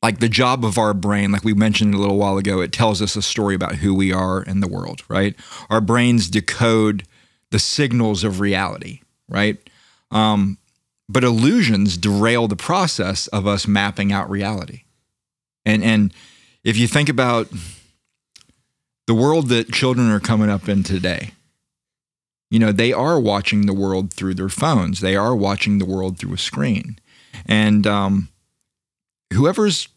[0.02, 3.02] like the job of our brain, like we mentioned a little while ago, it tells
[3.02, 5.34] us a story about who we are in the world, right?
[5.70, 7.04] Our brains decode
[7.50, 9.56] the signals of reality, right?
[10.10, 10.58] Um,
[11.08, 14.82] but illusions derail the process of us mapping out reality.
[15.64, 16.14] And and
[16.64, 17.48] if you think about
[19.06, 21.32] the world that children are coming up in today,
[22.50, 25.00] you know, they are watching the world through their phones.
[25.00, 26.98] They are watching the world through a screen.
[27.46, 28.28] And um,
[29.32, 29.88] whoever's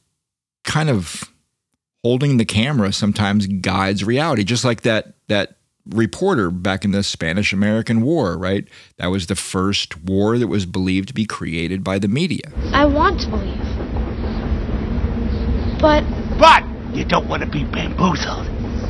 [0.63, 1.31] kind of
[2.03, 5.57] holding the camera sometimes guides reality, just like that that
[5.89, 8.67] reporter back in the Spanish American War, right?
[8.97, 12.51] That was the first war that was believed to be created by the media.
[12.71, 13.57] I want to believe.
[15.79, 16.03] But
[16.37, 16.63] But
[16.95, 18.47] you don't want to be bamboozled.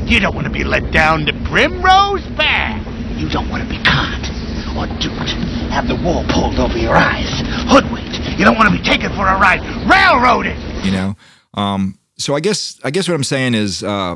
[0.09, 2.85] You don't want to be let down the primrose path.
[3.17, 4.29] You don't want to be caught
[4.77, 5.31] or duped.
[5.71, 7.29] Have the wool pulled over your eyes.
[7.69, 8.37] Hoodwinked.
[8.39, 9.61] You don't want to be taken for a ride.
[9.89, 10.57] Railroaded.
[10.85, 11.15] you know
[11.53, 14.15] um, so i guess i guess what i'm saying is uh,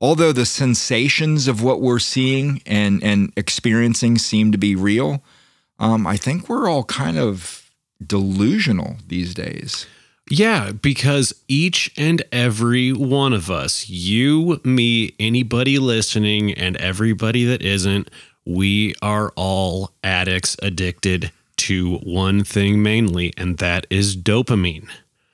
[0.00, 5.22] although the sensations of what we're seeing and and experiencing seem to be real,
[5.78, 7.70] um, I think we're all kind of
[8.04, 9.86] delusional these days.
[10.30, 17.62] Yeah, because each and every one of us, you, me, anybody listening, and everybody that
[17.62, 18.10] isn't,
[18.44, 24.88] we are all addicts addicted to one thing mainly, and that is dopamine.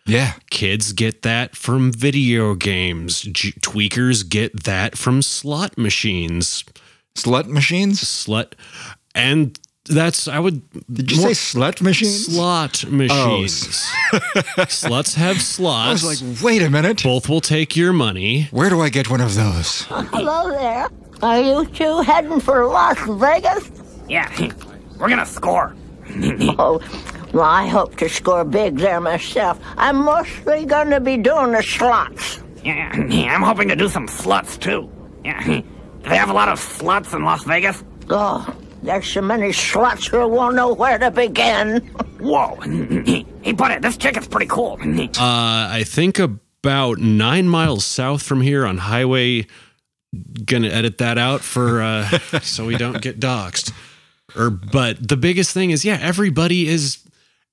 [0.07, 0.34] Yeah.
[0.51, 3.22] Kids get that from video games.
[3.22, 6.64] J- tweakers get that from slot machines.
[7.14, 8.03] Slut machines?
[8.03, 8.53] Slut.
[9.14, 10.62] And that's, I would.
[10.93, 12.26] Did you say slut machines?
[12.35, 13.59] Slot oh, machines.
[14.12, 16.05] Sluts have slots.
[16.05, 17.03] I was like, wait a minute.
[17.03, 18.49] Both will take your money.
[18.51, 19.82] Where do I get one of those?
[19.82, 20.89] Hello there.
[21.22, 23.70] Are you two heading for Las Vegas?
[24.09, 24.30] Yeah,
[24.99, 25.74] we're gonna score.
[26.59, 26.80] oh,
[27.32, 29.61] well, I hope to score big there myself.
[29.76, 32.43] I'm mostly going to be doing the slots.
[32.62, 34.91] Yeah, I'm hoping to do some sluts too.
[35.24, 35.62] Yeah, do
[36.03, 37.82] they have a lot of sluts in Las Vegas?
[38.09, 38.47] Oh,
[38.85, 41.80] there's so many sluts who won't know where to begin.
[42.20, 42.57] Whoa.
[43.43, 44.78] hey, buddy, this chick is pretty cool.
[45.24, 49.47] Uh, I think about nine miles south from here on Highway.
[50.45, 52.09] Gonna edit that out for uh,
[52.43, 53.72] so we don't get doxxed.
[54.37, 56.99] Or, but the biggest thing is, yeah, everybody is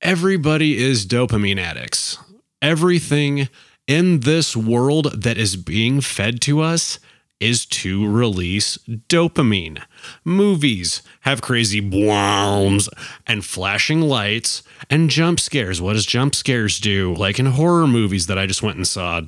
[0.01, 2.17] everybody is dopamine addicts.
[2.61, 3.49] Everything
[3.87, 6.99] in this world that is being fed to us
[7.41, 8.77] is to release
[9.09, 9.83] dopamine.
[10.23, 12.87] Movies have crazy bounds
[13.27, 15.81] and flashing lights and jump scares.
[15.81, 17.13] What does jump scares do?
[17.13, 19.21] Like in horror movies that I just went and saw,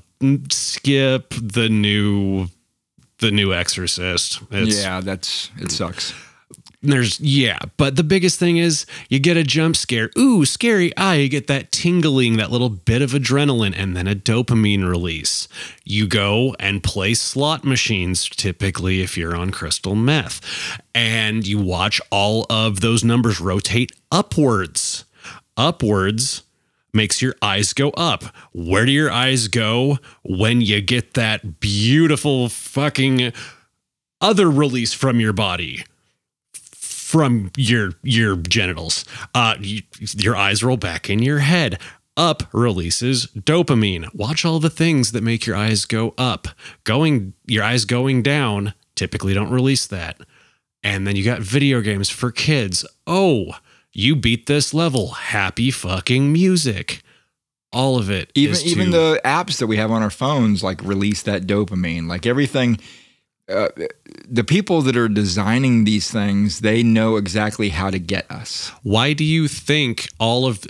[0.49, 2.47] skip the new
[3.19, 4.41] the new exorcist.
[4.51, 6.13] It's, yeah, that's it sucks
[6.83, 10.11] there's yeah but the biggest thing is you get a jump scare.
[10.17, 14.15] Ooh scary ah you get that tingling that little bit of adrenaline and then a
[14.15, 15.47] dopamine release.
[15.85, 20.41] You go and play slot machines typically if you're on crystal meth
[20.93, 25.05] and you watch all of those numbers rotate upwards.
[25.55, 26.43] Upwards
[26.93, 28.23] makes your eyes go up.
[28.51, 33.31] Where do your eyes go when you get that beautiful fucking
[34.21, 35.83] other release from your body
[37.13, 39.05] from your your genitals.
[39.35, 41.79] Uh, you, your eyes roll back in your head.
[42.17, 44.11] Up releases dopamine.
[44.15, 46.47] Watch all the things that make your eyes go up.
[46.85, 50.21] Going your eyes going down typically don't release that.
[50.83, 52.83] And then you got video games for kids.
[53.05, 53.57] Oh,
[53.91, 55.09] you beat this level.
[55.09, 57.03] Happy fucking music.
[57.71, 58.31] All of it.
[58.33, 62.07] Even even the apps that we have on our phones like release that dopamine.
[62.07, 62.79] Like everything
[63.49, 63.69] uh,
[64.27, 68.71] the people that are designing these things, they know exactly how to get us.
[68.83, 70.65] Why do you think all of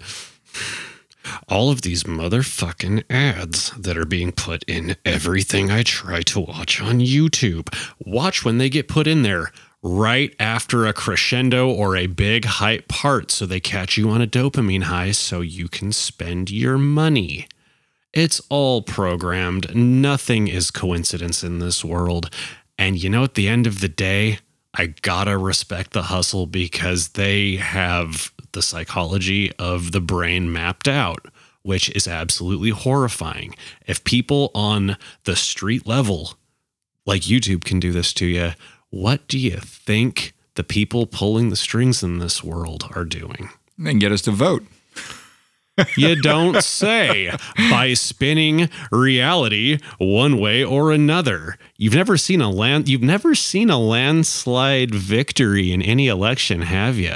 [1.48, 6.82] all of these motherfucking ads that are being put in everything I try to watch
[6.82, 7.74] on YouTube?
[8.00, 9.52] Watch when they get put in there
[9.82, 14.28] right after a crescendo or a big hype part so they catch you on a
[14.28, 17.48] dopamine high so you can spend your money.
[18.14, 19.76] It's all programmed.
[19.76, 22.30] Nothing is coincidence in this world.
[22.78, 24.40] And you know, at the end of the day,
[24.76, 31.28] I gotta respect the hustle because they have the psychology of the brain mapped out,
[31.62, 33.56] which is absolutely horrifying.
[33.86, 36.34] If people on the street level,
[37.06, 38.52] like YouTube, can do this to you,
[38.90, 43.50] what do you think the people pulling the strings in this world are doing?
[43.84, 44.64] And get us to vote
[45.96, 47.32] you don't say
[47.70, 51.58] by spinning reality one way or another.
[51.78, 56.98] You've never seen a land you've never seen a landslide victory in any election, have
[56.98, 57.16] you?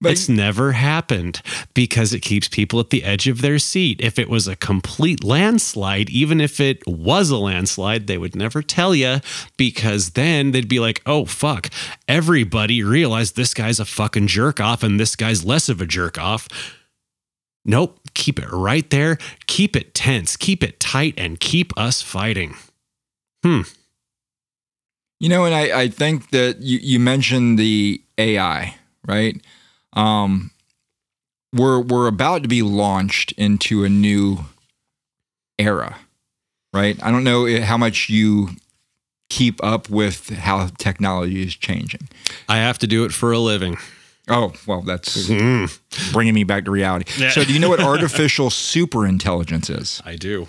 [0.00, 1.40] But it's never happened
[1.74, 4.00] because it keeps people at the edge of their seat.
[4.00, 8.62] If it was a complete landslide, even if it was a landslide, they would never
[8.62, 9.20] tell you
[9.56, 11.70] because then they'd be like, oh, fuck.
[12.08, 16.18] Everybody realized this guy's a fucking jerk off and this guy's less of a jerk
[16.18, 16.48] off
[17.64, 19.18] Nope, keep it right there.
[19.46, 22.56] Keep it tense, keep it tight, and keep us fighting.
[23.42, 23.62] Hmm.
[25.20, 28.74] You know, and I, I think that you, you mentioned the AI,
[29.06, 29.40] right?
[29.92, 30.50] Um,
[31.52, 34.38] we're we're about to be launched into a new
[35.58, 35.98] era,
[36.72, 37.00] right?
[37.02, 38.48] I don't know how much you
[39.28, 42.08] keep up with how technology is changing.
[42.48, 43.76] I have to do it for a living.
[44.32, 46.12] Oh, well, that's mm.
[46.12, 47.04] bringing me back to reality.
[47.18, 47.30] Yeah.
[47.30, 50.02] So, do you know what artificial superintelligence is?
[50.04, 50.48] I do.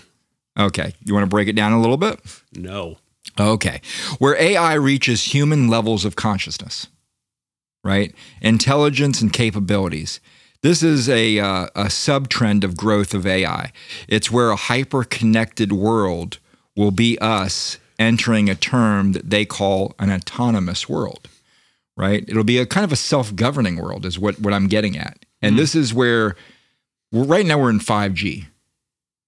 [0.58, 0.94] Okay.
[1.04, 2.20] You want to break it down a little bit?
[2.56, 2.98] No.
[3.40, 3.82] Okay.
[4.20, 6.88] Where AI reaches human levels of consciousness,
[7.84, 8.14] right?
[8.42, 10.20] Intelligence and capabilities.
[10.62, 13.74] This is a, uh, a sub trend of growth of AI.
[14.08, 16.40] It's where a hyper connected world
[16.76, 21.28] will be us entering a term that they call an autonomous world,
[21.98, 22.24] right?
[22.28, 25.58] It'll be a kind of a self-governing world, is what what I'm getting at, and
[25.58, 26.36] this is where
[27.12, 28.46] we're, right now we're in 5G.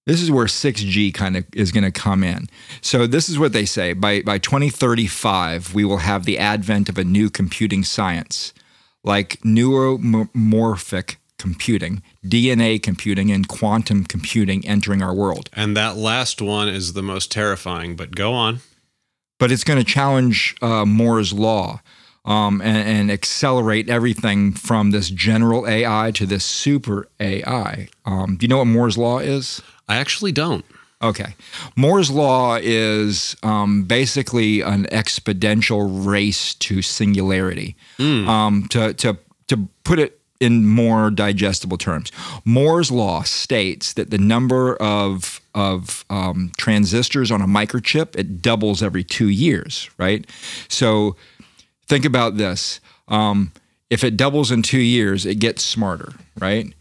[0.05, 2.47] This is where 6G kind of is going to come in.
[2.81, 6.97] So this is what they say by by 2035 we will have the advent of
[6.97, 8.53] a new computing science
[9.03, 15.49] like neuromorphic computing, DNA computing and quantum computing entering our world.
[15.53, 18.59] And that last one is the most terrifying, but go on.
[19.37, 21.81] But it's going to challenge uh, Moore's law.
[22.25, 27.87] Um, and, and accelerate everything from this general AI to this super AI.
[28.03, 29.61] Um, do you know what Moore's law is?
[29.87, 30.65] I actually don't.
[31.01, 31.35] Okay.
[31.75, 37.75] Moore's law is um, basically an exponential race to singularity.
[38.27, 39.17] Um, to, to,
[39.47, 42.11] to put it in more digestible terms,
[42.43, 48.81] Moore's law states that the number of, of um, transistors on a microchip, it doubles
[48.81, 50.25] every two years, right?
[50.67, 51.15] So
[51.87, 52.79] think about this.
[53.07, 53.51] Um,
[53.89, 56.73] if it doubles in two years, it gets smarter, right?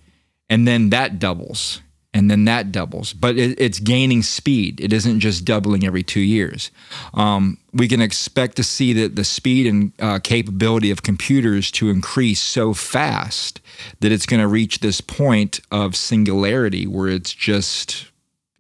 [0.49, 1.81] And then that doubles
[2.15, 3.13] and then that doubles.
[3.13, 4.81] But it, it's gaining speed.
[4.81, 6.71] It isn't just doubling every two years.
[7.13, 11.91] Um, we can expect to see that the speed and uh, capability of computers to
[11.91, 13.61] increase so fast
[14.01, 18.07] that it's going to reach this point of singularity where it's just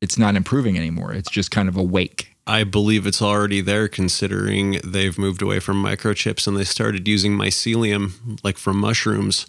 [0.00, 1.14] it's not improving anymore.
[1.14, 2.33] It's just kind of awake.
[2.46, 7.32] I believe it's already there considering they've moved away from microchips and they started using
[7.32, 9.46] mycelium like from mushrooms.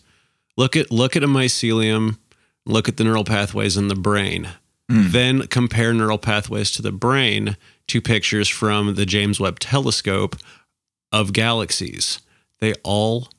[0.55, 2.17] Look at look at a mycelium,
[2.65, 4.49] look at the neural pathways in the brain.
[4.89, 5.09] Hmm.
[5.09, 10.37] Then compare neural pathways to the brain to pictures from the James Webb telescope
[11.11, 12.19] of galaxies.
[12.59, 13.29] They all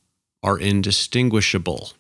[0.43, 1.93] are indistinguishable.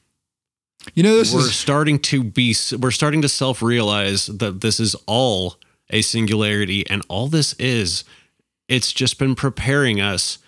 [0.94, 4.94] You know, this we're is starting to be we're starting to self-realize that this is
[5.06, 5.56] all
[5.90, 8.04] a singularity and all this is
[8.68, 10.38] it's just been preparing us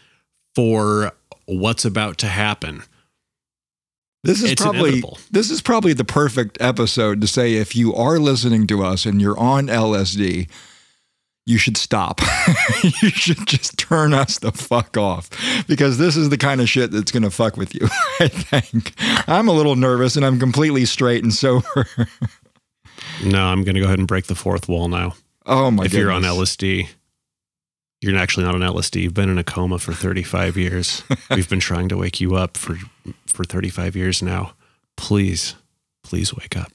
[0.55, 1.13] for
[1.47, 2.83] what's about to happen.
[4.25, 5.19] This is It's probably inevitable.
[5.31, 9.21] this is probably the perfect episode to say if you are listening to us and
[9.23, 10.51] you're on LSD,
[11.47, 12.21] you should stop.
[12.83, 15.31] you should just turn us the fuck off
[15.69, 17.89] because this is the kind of shit that's going to fuck with you.
[18.21, 18.93] I think
[19.29, 21.87] I'm a little nervous and I'm completely straight and sober.
[23.25, 25.15] No, I'm going to go ahead and break the fourth wall now.
[25.49, 25.87] Oh my god.
[25.87, 26.23] if you're on.
[26.23, 26.89] LSD,
[28.01, 29.03] you're actually not on LSD.
[29.03, 31.03] You've been in a coma for 35 years.
[31.31, 32.77] We've been trying to wake you up for
[33.27, 34.53] for 35 years now.
[34.97, 35.55] Please,
[36.03, 36.71] please wake up.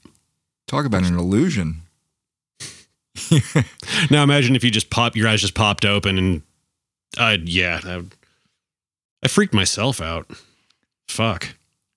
[0.66, 1.82] Talk about an illusion.
[4.10, 6.42] Now imagine if you just pop your eyes just popped open and
[7.16, 8.02] uh yeah, I,
[9.22, 10.26] I freaked myself out.
[11.08, 11.54] Fuck.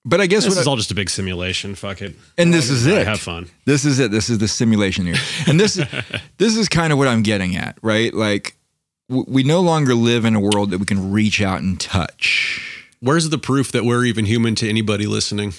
[0.08, 1.74] But I guess this is I- all just a big simulation.
[1.74, 2.16] Fuck it.
[2.38, 3.06] And this is it.
[3.06, 3.48] Have fun.
[3.66, 4.10] This is it.
[4.10, 5.16] This is the simulation here.
[5.46, 5.84] And this is
[6.38, 8.12] this is kind of what I'm getting at, right?
[8.14, 8.56] Like
[9.10, 12.86] w- we no longer live in a world that we can reach out and touch.
[13.00, 15.52] Where's the proof that we're even human to anybody listening?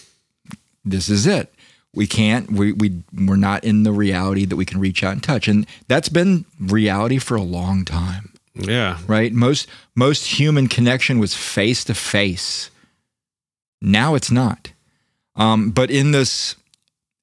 [0.84, 1.54] This is it.
[1.94, 5.22] We can't we we we're not in the reality that we can reach out and
[5.24, 5.48] touch.
[5.48, 8.98] And that's been reality for a long time, Yeah.
[9.08, 9.32] right?
[9.34, 12.70] Most most human connection was face to face.
[13.82, 14.72] Now it's not.
[15.36, 16.56] Um, but in this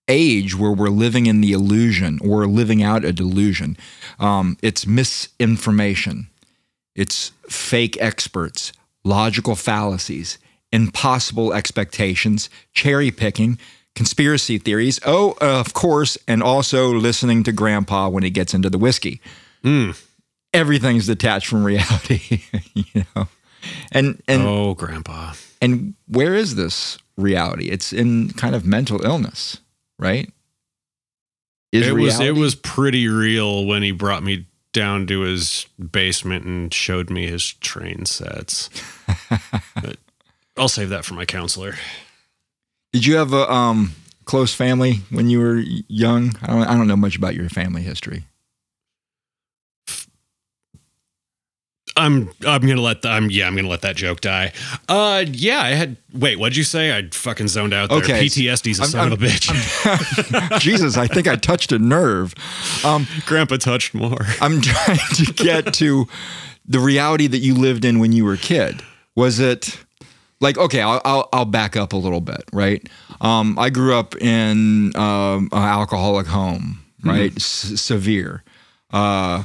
[0.09, 3.77] age where we're living in the illusion or living out a delusion,
[4.19, 6.29] um, it's misinformation,
[6.95, 8.73] it's fake experts,
[9.05, 10.39] logical fallacies,
[10.73, 13.59] impossible expectations, cherry picking,
[13.95, 15.01] conspiracy theories.
[15.05, 19.21] Oh, of course, and also listening to grandpa when he gets into the whiskey.
[20.55, 22.43] Everything's detached from reality,
[22.75, 23.29] you know.
[23.93, 25.33] And and oh, grandpa.
[25.61, 27.69] and where is this reality?
[27.69, 29.59] It's in kind of mental illness,
[29.99, 30.31] right?
[31.73, 36.45] Is it was it was pretty real when he brought me down to his basement
[36.45, 38.69] and showed me his train sets.
[39.75, 39.97] but
[40.57, 41.75] I'll save that for my counselor.
[42.93, 43.93] Did you have a um,
[44.27, 46.37] close family when you were young?
[46.43, 48.25] I don't, I don't know much about your family history.
[51.97, 54.53] I'm I'm gonna let the, I'm yeah I'm gonna let that joke die.
[54.89, 57.99] Uh yeah I had wait what'd you say I fucking zoned out there.
[57.99, 58.25] Okay.
[58.27, 60.61] PTSD's a I'm- son I'm- of a bitch.
[60.61, 62.35] Jesus, I think I touched a nerve.
[62.85, 64.19] Um, Grandpa touched more.
[64.41, 66.07] I'm trying to get to
[66.69, 68.83] the reality that you lived in when you were a kid.
[69.15, 69.79] Was it
[70.41, 70.83] like okay?
[70.83, 72.87] I'll I'll, I'll back up a little bit, right?
[73.23, 77.35] Um, I grew up in um, an alcoholic home, right?
[77.35, 78.43] S- severe.
[78.93, 79.45] Uh,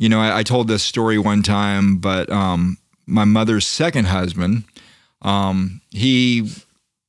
[0.00, 4.64] you know, I, I told this story one time, but um, my mother's second husband,
[5.20, 6.50] um, he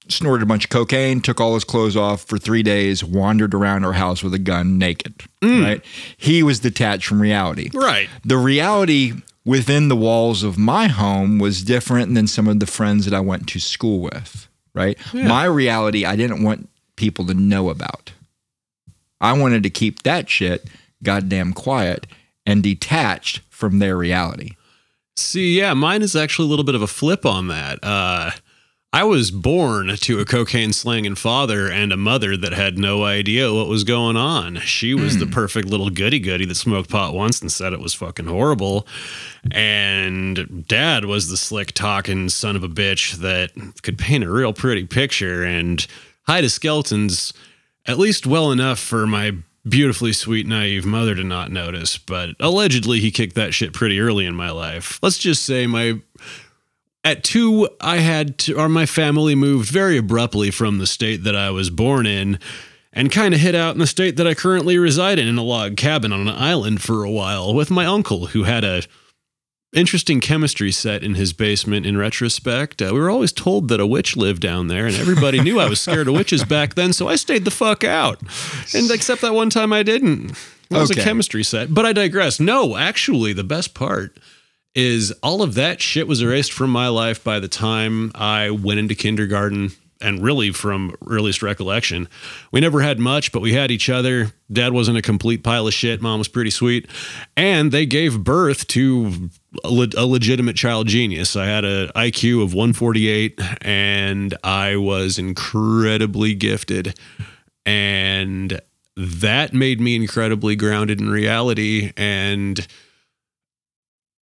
[0.10, 3.86] snorted a bunch of cocaine, took all his clothes off for three days, wandered around
[3.86, 5.24] our house with a gun naked.
[5.64, 5.86] Right?
[6.18, 7.70] He was detached from reality.
[7.74, 8.10] Right.
[8.26, 9.14] The reality
[9.46, 13.22] within the walls of my home was different than some of the friends that I
[13.22, 14.50] went to school with.
[14.74, 14.98] Right?
[15.14, 15.30] Yeah.
[15.30, 16.68] My reality, I didn't want
[16.98, 18.12] people to know about.
[19.22, 20.68] I wanted to keep that shit
[21.02, 22.06] goddamn quiet
[22.52, 24.52] and detached from their reality.
[25.16, 27.80] See, yeah, mine is actually a little bit of a flip on that.
[27.82, 28.32] Uh,
[28.92, 33.54] I was born to a cocaine slanging father and a mother that had no idea
[33.54, 34.58] what was going on.
[34.58, 37.94] She was the perfect little goody goody that smoked pot once and said it was
[37.94, 38.86] fucking horrible.
[39.50, 44.52] And dad was the slick talking son of a bitch that could paint a real
[44.52, 45.88] pretty picture and
[46.24, 47.32] hide his skeletons
[47.86, 49.38] at least well enough for my
[49.68, 51.98] beautifully sweet, naive mother to not notice.
[51.98, 55.00] But allegedly, he kicked that shit pretty early in my life.
[55.02, 56.02] Let's just say my.
[57.04, 61.36] At two, I had to, or my family moved very abruptly from the state that
[61.36, 62.38] I was born in
[62.94, 65.44] and kind of hid out in the state that I currently reside in in a
[65.44, 68.84] log cabin on an island for a while with my uncle who had a
[69.74, 72.82] interesting chemistry set in his basement in retrospect.
[72.82, 75.70] Uh, we were always told that a witch lived down there, and everybody knew I
[75.70, 78.20] was scared of witches back then, so I stayed the fuck out.
[78.76, 80.32] And except that one time I didn't.
[80.70, 81.02] It was Okay.
[81.02, 81.74] a chemistry set.
[81.74, 82.40] But I digress.
[82.40, 84.18] No, actually, the best part
[84.74, 88.80] is all of that shit was erased from my life by the time I went
[88.80, 89.72] into kindergarten
[90.02, 92.08] and really from earliest recollection.
[92.52, 94.32] We never had much, but we had each other.
[94.52, 96.02] Dad wasn't a complete pile of shit.
[96.02, 96.88] Mom was pretty sweet.
[97.38, 99.30] And they gave birth to
[99.64, 101.36] a, le- a legitimate child genius.
[101.36, 106.98] I had a IQ of 148 and I was incredibly gifted.
[107.66, 108.60] And
[108.98, 112.68] that made me incredibly grounded in reality and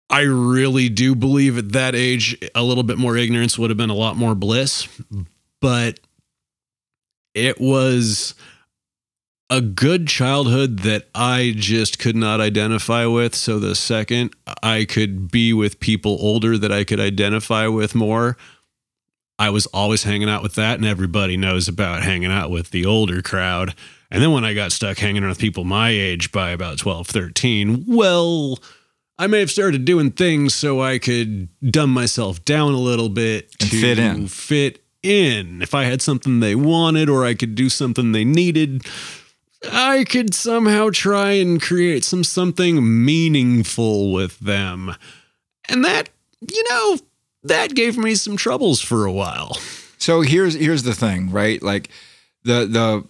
[0.10, 3.90] I really do believe at that age, a little bit more ignorance would have been
[3.90, 4.88] a lot more bliss.
[5.66, 6.00] But
[7.34, 8.36] it was
[9.50, 13.34] a good childhood that I just could not identify with.
[13.34, 18.38] So the second I could be with people older that I could identify with more,
[19.40, 20.76] I was always hanging out with that.
[20.78, 23.74] And everybody knows about hanging out with the older crowd.
[24.12, 27.08] And then when I got stuck hanging around with people my age by about 12,
[27.08, 28.60] 13, well,
[29.18, 33.50] I may have started doing things so I could dumb myself down a little bit
[33.60, 34.28] And to fit in.
[34.28, 35.62] Fit in.
[35.62, 38.84] If I had something they wanted or I could do something they needed,
[39.72, 44.96] I could somehow try and create some something meaningful with them.
[45.70, 46.10] And that,
[46.52, 46.98] you know,
[47.44, 49.54] that gave me some troubles for a while.
[49.98, 51.62] So here's here's the thing, right?
[51.62, 51.90] Like
[52.44, 53.04] the the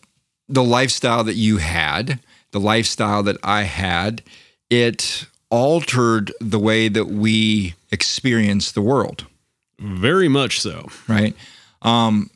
[0.47, 2.19] the lifestyle that you had,
[2.51, 4.21] the lifestyle that I had,
[4.69, 9.25] it altered the way that we experience the world,
[9.79, 10.89] Very much so.
[11.07, 11.35] right?
[11.85, 12.29] Um,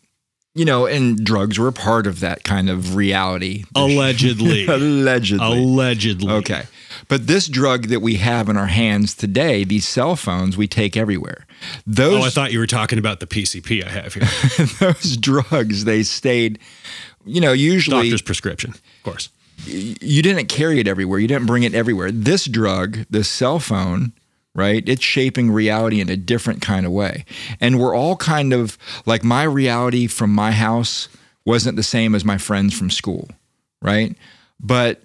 [0.56, 3.64] you know, and drugs were a part of that kind of reality.
[3.76, 4.66] Allegedly.
[4.68, 5.46] Allegedly.
[5.46, 6.34] Allegedly.
[6.34, 6.64] Okay.
[7.08, 10.98] But this drug that we have in our hands today, these cell phones, we take
[10.98, 11.46] everywhere.
[11.86, 14.28] Those Oh, I thought you were talking about the PCP I have here.
[14.94, 16.60] those drugs, they stayed,
[17.26, 19.30] you know, usually Doctor's prescription, of course.
[19.66, 21.20] you didn't carry it everywhere.
[21.20, 22.12] You didn't bring it everywhere.
[22.12, 24.14] This drug, the cell phone,
[24.56, 24.88] right?
[24.88, 27.26] It's shaping reality in a different kind of way.
[27.60, 31.10] And we're all kind of like my reality from my house
[31.46, 33.30] wasn't the same as my friends from school,
[33.82, 34.16] right?
[34.60, 35.02] But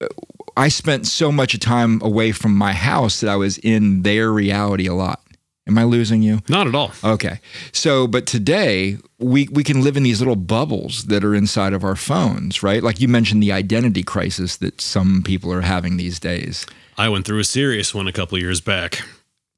[0.00, 0.08] uh,
[0.56, 4.86] I spent so much time away from my house that I was in their reality
[4.86, 5.20] a lot.
[5.68, 6.40] Am I losing you?
[6.48, 6.90] Not at all.
[7.04, 7.38] Okay.
[7.70, 11.84] So, but today we we can live in these little bubbles that are inside of
[11.84, 12.82] our phones, right?
[12.82, 16.66] Like you mentioned the identity crisis that some people are having these days.
[16.96, 19.02] I went through a serious one a couple years back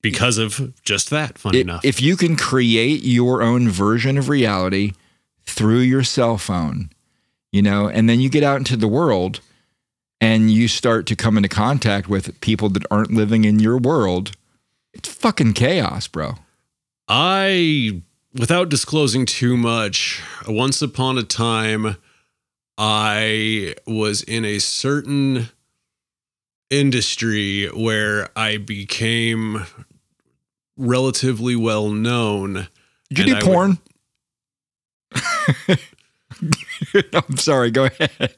[0.02, 1.84] because of just that, funny I- enough.
[1.84, 4.92] If you can create your own version of reality
[5.46, 6.90] through your cell phone,
[7.52, 9.40] you know, and then you get out into the world
[10.20, 14.32] and you start to come into contact with people that aren't living in your world,
[14.92, 16.34] it's fucking chaos, bro.
[17.08, 21.96] I, without disclosing too much, once upon a time,
[22.78, 25.50] I was in a certain
[26.78, 29.64] industry where I became
[30.76, 32.68] relatively well known.
[33.10, 33.78] Did you do I would- porn?
[37.12, 38.36] I'm sorry, go ahead.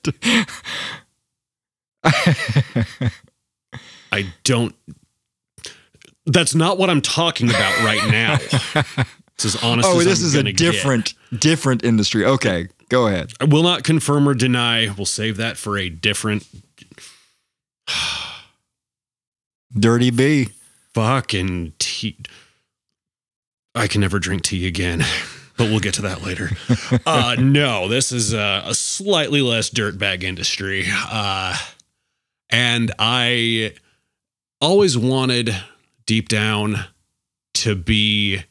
[4.13, 4.75] I don't.
[6.27, 8.39] That's not what I'm talking about right now.
[9.37, 10.73] It's as honest oh, as this I'm is a gonna get.
[10.73, 12.25] different different industry.
[12.25, 13.33] Okay, go ahead.
[13.39, 14.89] I will not confirm or deny.
[14.97, 16.47] We'll save that for a different
[19.79, 20.49] Dirty B.
[20.95, 22.17] fucking tea.
[23.75, 25.05] I can never drink tea again.
[25.57, 26.51] but we'll get to that later.
[27.05, 30.85] Uh, no, this is a, a slightly less dirtbag industry.
[30.89, 31.57] Uh,
[32.51, 33.75] and I
[34.61, 35.55] always wanted
[36.05, 36.85] deep down
[37.55, 38.43] to be,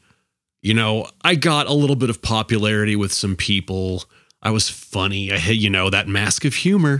[0.62, 4.04] you know, I got a little bit of popularity with some people.
[4.42, 5.32] I was funny.
[5.32, 7.00] I had, you know, that mask of humor.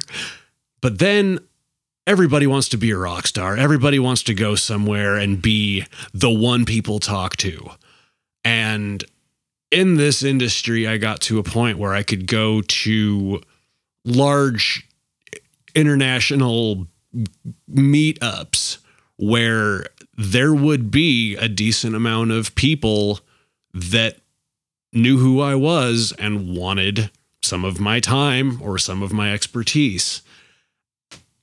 [0.82, 1.40] But then
[2.08, 3.58] everybody wants to be a rock star.
[3.58, 7.72] Everybody wants to go somewhere and be the one people talk to.
[8.44, 9.04] And
[9.72, 13.42] in this industry, I got to a point where I could go to
[14.06, 14.88] large
[15.74, 16.88] international
[17.72, 18.78] meetups
[19.18, 19.88] where
[20.18, 23.20] there would be a decent amount of people
[23.74, 24.18] that
[24.94, 27.10] knew who I was and wanted
[27.42, 30.22] some of my time or some of my expertise.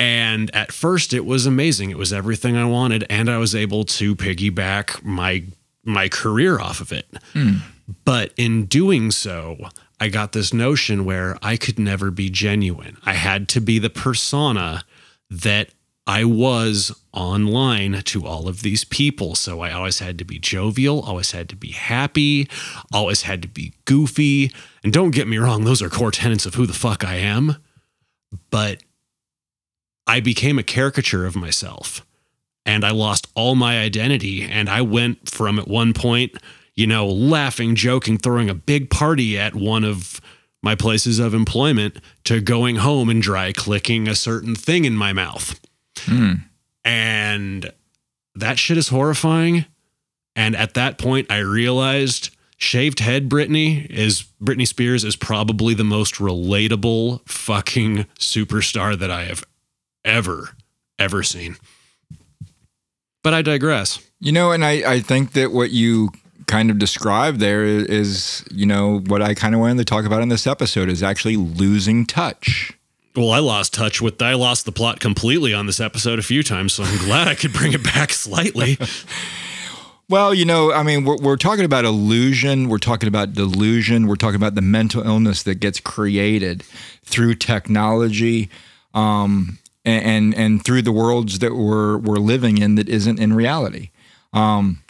[0.02, 1.90] And at first it was amazing.
[1.90, 5.44] It was everything I wanted and I was able to piggyback my
[5.84, 7.06] my career off of it.
[7.32, 7.58] Hmm.
[8.04, 9.58] But in doing so,
[10.00, 12.96] I got this notion where I could never be genuine.
[13.06, 14.82] I had to be the persona
[15.30, 15.68] that
[16.04, 19.36] I was online to all of these people.
[19.36, 22.48] So I always had to be jovial, always had to be happy,
[22.92, 24.50] always had to be goofy.
[24.82, 27.56] And don't get me wrong, those are core tenets of who the fuck I am.
[28.50, 28.82] But
[30.06, 32.04] I became a caricature of myself
[32.64, 34.42] and I lost all my identity.
[34.42, 36.36] And I went from at one point,
[36.74, 40.20] you know, laughing, joking, throwing a big party at one of
[40.62, 45.12] my places of employment to going home and dry clicking a certain thing in my
[45.12, 45.58] mouth.
[45.98, 46.32] Hmm.
[46.84, 47.72] And
[48.34, 49.66] that shit is horrifying.
[50.36, 55.84] And at that point, I realized shaved head Britney is Britney Spears is probably the
[55.84, 59.44] most relatable fucking superstar that I have
[60.04, 60.50] ever,
[60.98, 61.56] ever seen.
[63.22, 64.00] But I digress.
[64.20, 66.10] You know, and I, I think that what you
[66.46, 70.04] kind of described there is, is, you know, what I kind of wanted to talk
[70.04, 72.72] about in this episode is actually losing touch.
[73.14, 76.42] Well, I lost touch with I lost the plot completely on this episode a few
[76.42, 78.78] times, so I'm glad I could bring it back slightly.
[80.08, 84.16] Well, you know, I mean, we're, we're talking about illusion, we're talking about delusion, we're
[84.16, 86.62] talking about the mental illness that gets created
[87.02, 88.50] through technology,
[88.94, 93.32] um, and, and and through the worlds that we're we're living in that isn't in
[93.32, 93.90] reality.
[94.32, 94.82] Um,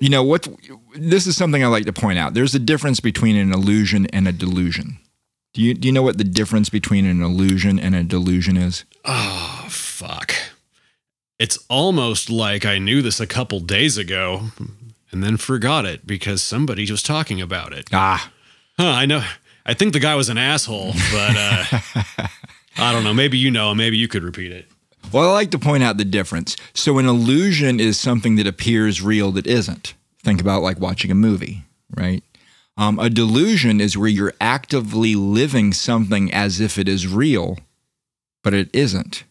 [0.00, 0.48] you know what?
[0.96, 2.34] This is something I like to point out.
[2.34, 4.98] There's a difference between an illusion and a delusion.
[5.54, 8.84] Do you do you know what the difference between an illusion and a delusion is?
[9.04, 10.34] Oh, fuck.
[11.38, 14.46] It's almost like I knew this a couple days ago
[15.10, 17.88] and then forgot it because somebody was talking about it.
[17.92, 18.32] Ah,
[18.78, 19.22] Huh, I know.
[19.66, 21.64] I think the guy was an asshole, but uh,
[22.82, 23.14] I don't know.
[23.14, 23.74] Maybe you know.
[23.74, 24.66] Maybe you could repeat it.
[25.12, 26.56] Well, I like to point out the difference.
[26.74, 29.94] So, an illusion is something that appears real that isn't.
[30.22, 31.64] Think about like watching a movie,
[31.96, 32.22] right?
[32.76, 37.58] Um, a delusion is where you're actively living something as if it is real,
[38.42, 39.24] but it isn't.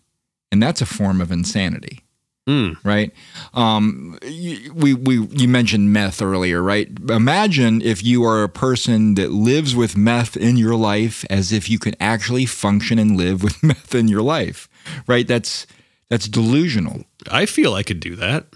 [0.52, 2.04] And that's a form of insanity,
[2.50, 2.76] Mm.
[2.84, 3.12] right?
[3.54, 6.90] Um, you, we, we, you mentioned meth earlier, right?
[7.10, 11.70] Imagine if you are a person that lives with meth in your life as if
[11.70, 14.68] you can actually function and live with meth in your life,
[15.08, 15.28] right?
[15.28, 15.68] That's,
[16.10, 17.06] that's delusional.
[17.30, 18.48] I feel I could do that.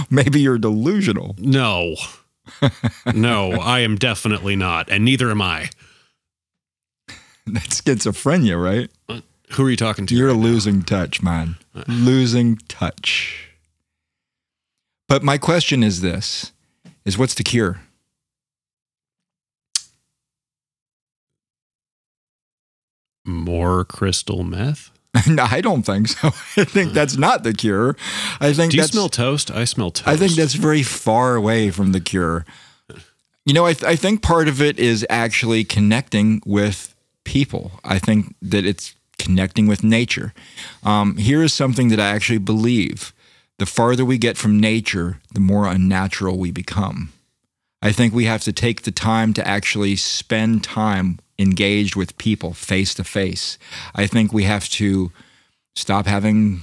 [0.10, 1.36] Maybe you're delusional.
[1.38, 1.94] No.
[3.14, 4.90] no, I am definitely not.
[4.90, 5.70] And neither am I.
[7.46, 9.22] That's schizophrenia, right?
[9.54, 10.14] Who are you talking to?
[10.14, 11.56] You're losing touch, man.
[11.86, 13.48] losing touch.
[15.08, 16.52] But my question is this
[17.04, 17.80] is what's the cure?
[23.24, 24.90] More crystal meth?
[25.28, 26.28] No, I don't think so.
[26.56, 27.96] I think that's not the cure.
[28.40, 29.50] I think Do you that's, smell toast?
[29.50, 30.08] I smell toast.
[30.08, 32.46] I think that's very far away from the cure.
[33.44, 36.94] You know, I, th- I think part of it is actually connecting with
[37.24, 37.72] people.
[37.84, 40.32] I think that it's connecting with nature.
[40.82, 43.12] Um, here is something that I actually believe
[43.58, 47.12] the farther we get from nature, the more unnatural we become.
[47.80, 52.54] I think we have to take the time to actually spend time engaged with people
[52.54, 53.58] face to face.
[53.94, 55.10] I think we have to
[55.74, 56.62] stop having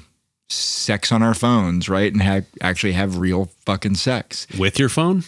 [0.49, 2.11] sex on our phones, right?
[2.11, 4.47] And have, actually have real fucking sex.
[4.57, 5.23] With your phone?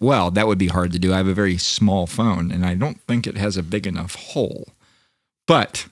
[0.00, 1.12] Well, that would be hard to do.
[1.12, 4.14] I have a very small phone and I don't think it has a big enough
[4.14, 4.68] hole.
[5.46, 5.86] But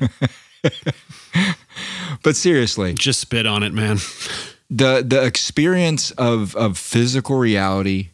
[2.22, 3.98] But seriously, Just spit on it, man.
[4.70, 8.10] the the experience of of physical reality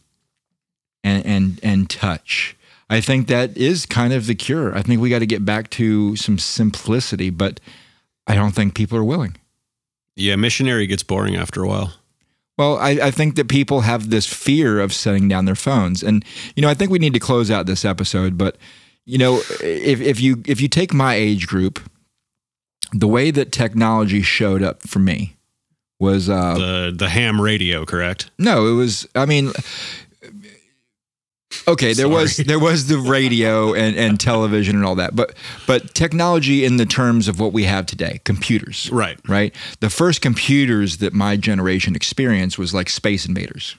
[1.05, 2.57] and and and touch.
[2.89, 4.77] I think that is kind of the cure.
[4.77, 7.61] I think we got to get back to some simplicity, but
[8.27, 9.37] I don't think people are willing.
[10.17, 11.93] Yeah, missionary gets boring after a while.
[12.59, 16.25] Well, I, I think that people have this fear of setting down their phones, and
[16.57, 18.37] you know, I think we need to close out this episode.
[18.37, 18.57] But
[19.11, 21.81] you know, if if you if you take my age group,
[22.93, 25.37] the way that technology showed up for me
[25.99, 28.31] was uh, the the ham radio, correct?
[28.39, 29.07] no, it was.
[29.15, 29.53] I mean,
[31.67, 35.35] okay, there was there was the radio and, and television and all that, but
[35.67, 39.19] but technology in the terms of what we have today, computers, Right.
[39.29, 39.55] right.
[39.81, 43.77] The first computers that my generation experienced was like Space Invaders,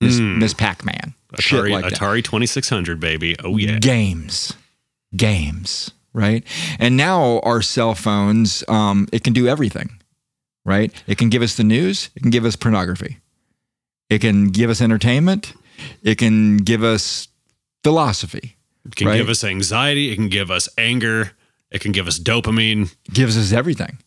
[0.00, 0.38] Miss, Mm.
[0.38, 1.84] Miss Pac Man, shit Atari like.
[1.86, 3.36] Atari 2600, baby.
[3.42, 3.78] Oh yeah.
[3.78, 4.52] games,
[5.16, 6.44] games, right?
[6.78, 10.00] And now our cell phones, um, it can do everything,
[10.64, 10.92] right?
[11.06, 13.18] It can give us the news, it can give us pornography,
[14.10, 15.54] it can give us entertainment,
[16.02, 17.28] it can give us
[17.82, 19.16] philosophy, It can right?
[19.16, 20.10] give us anxiety.
[20.12, 21.32] It can give us anger.
[21.70, 22.92] It can give us dopamine.
[23.06, 23.98] It gives us everything.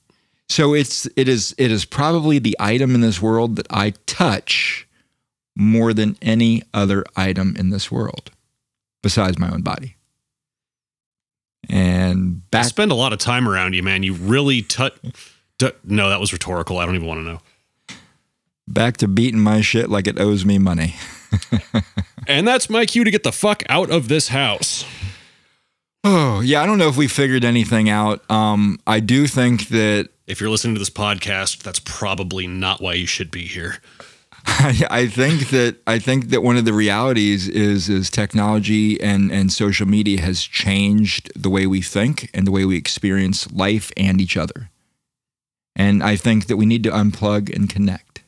[0.48, 4.88] So it's it is it is probably the item in this world that I touch
[5.56, 8.30] more than any other item in this world,
[9.02, 9.95] besides my own body.
[11.70, 14.04] And I spend a lot of time around you, man.
[14.04, 14.98] You really tut.
[15.58, 15.76] touch.
[15.84, 16.78] no, that was rhetorical.
[16.80, 17.40] I don't even want to know.
[18.68, 20.96] back to beating my shit like it owes me money.
[22.28, 24.86] And that's my cue to get the fuck out of this house.
[26.08, 28.30] Oh yeah, I don't know if we figured anything out.
[28.30, 32.94] Um, I do think that If you're listening to this podcast, that's probably not why
[32.94, 33.80] you should be here.
[34.46, 39.32] I, I think that I think that one of the realities is is technology and
[39.32, 43.92] and social media has changed the way we think and the way we experience life
[43.98, 44.70] and each other.
[45.76, 48.24] And I think that we need to unplug and connect.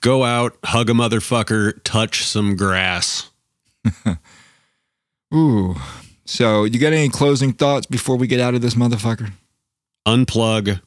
[0.00, 3.30] Go out, hug a motherfucker, touch some grass.
[5.34, 5.74] Ooh.
[6.26, 9.32] So, you got any closing thoughts before we get out of this motherfucker?
[10.06, 10.80] unplug,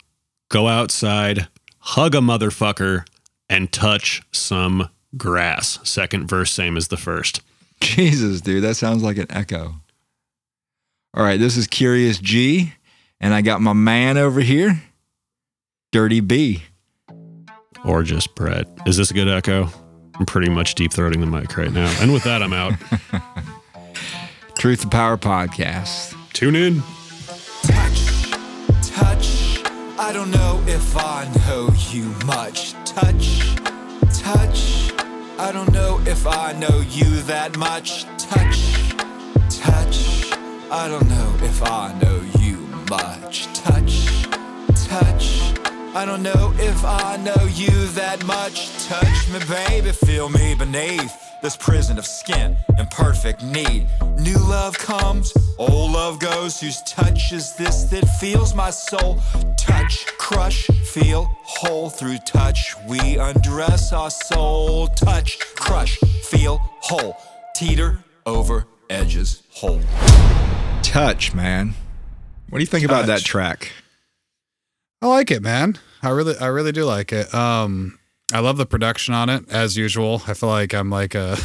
[0.50, 1.48] go outside,
[1.80, 3.06] hug a motherfucker,
[3.50, 5.80] and touch some grass.
[5.84, 7.42] Second verse, same as the first.
[7.82, 9.76] Jesus, dude, that sounds like an echo.
[11.14, 12.74] All right, this is Curious G,
[13.20, 14.82] and I got my man over here,
[15.92, 16.64] Dirty B.
[17.86, 18.68] Or just Brett.
[18.86, 19.70] Is this a good echo?
[20.16, 21.96] I'm pretty much deep throating the mic right now.
[22.02, 22.74] And with that, I'm out.
[24.58, 26.16] Truth to Power Podcast.
[26.34, 26.82] Tune in.
[30.00, 32.74] I don't know if I know you much.
[32.86, 33.56] Touch,
[34.14, 34.92] touch.
[35.40, 38.04] I don't know if I know you that much.
[38.20, 38.94] Touch,
[39.50, 40.32] touch.
[40.70, 42.58] I don't know if I know you
[42.92, 43.48] much.
[43.56, 44.08] Touch,
[44.88, 45.54] touch.
[45.96, 48.86] I don't know if I know you that much.
[48.86, 53.88] Touch me, baby, feel me beneath this prison of skin and perfect need.
[54.20, 56.60] New love comes, old love goes.
[56.60, 59.20] Whose touch is this that feels my soul?
[59.58, 61.90] Touch, crush, feel whole.
[61.90, 64.88] Through touch, we undress our soul.
[64.88, 67.18] Touch, crush, feel whole.
[67.56, 69.82] Teeter over edges whole.
[70.84, 71.74] Touch, man.
[72.50, 73.72] What do you think about that track?
[75.02, 75.78] I like it, man.
[76.02, 77.34] I really, I really do like it.
[77.34, 78.00] Um,
[78.34, 80.22] I love the production on it, as usual.
[80.28, 81.38] I feel like I'm like a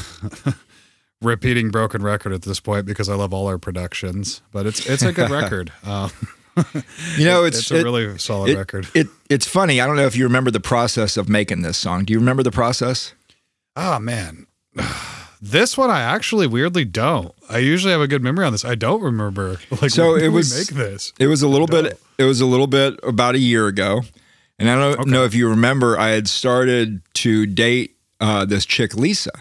[1.23, 4.43] repeating broken record at this point because I love all our productions.
[4.53, 5.73] But it's it's a good record.
[5.85, 6.11] Um,
[7.17, 8.87] You know, it's it's a it- really solid it- record.
[8.95, 9.81] It it's funny.
[9.81, 12.05] I don't know if you remember the process of making this song.
[12.05, 13.15] Do you remember the process?
[13.75, 14.47] Oh man,
[15.41, 17.33] this one I actually weirdly don't.
[17.49, 18.67] I usually have a good memory on this.
[18.67, 19.61] I don't remember.
[19.81, 21.13] Like, so it we was make this.
[21.19, 21.99] It was a little bit.
[22.19, 24.03] It was a little bit about a year ago,
[24.63, 25.99] and I don't know if you remember.
[25.99, 29.33] I had started to date uh, this chick Lisa,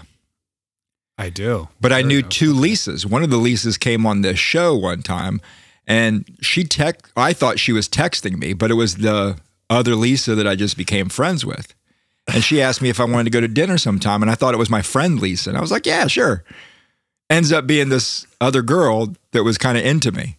[1.15, 1.67] I do.
[1.79, 3.05] but I knew two Lisas.
[3.05, 5.39] One of the Lisas came on this show one time,
[5.85, 7.07] and she tech.
[7.15, 9.37] I thought she was texting me, but it was the
[9.69, 11.75] other Lisa that I just became friends with.
[12.33, 14.55] And she asked me if I wanted to go to dinner sometime, and I thought
[14.55, 16.43] it was my friend Lisa, and I was like, "Yeah, sure."
[17.29, 20.35] Ends up being this other girl that was kind of into me.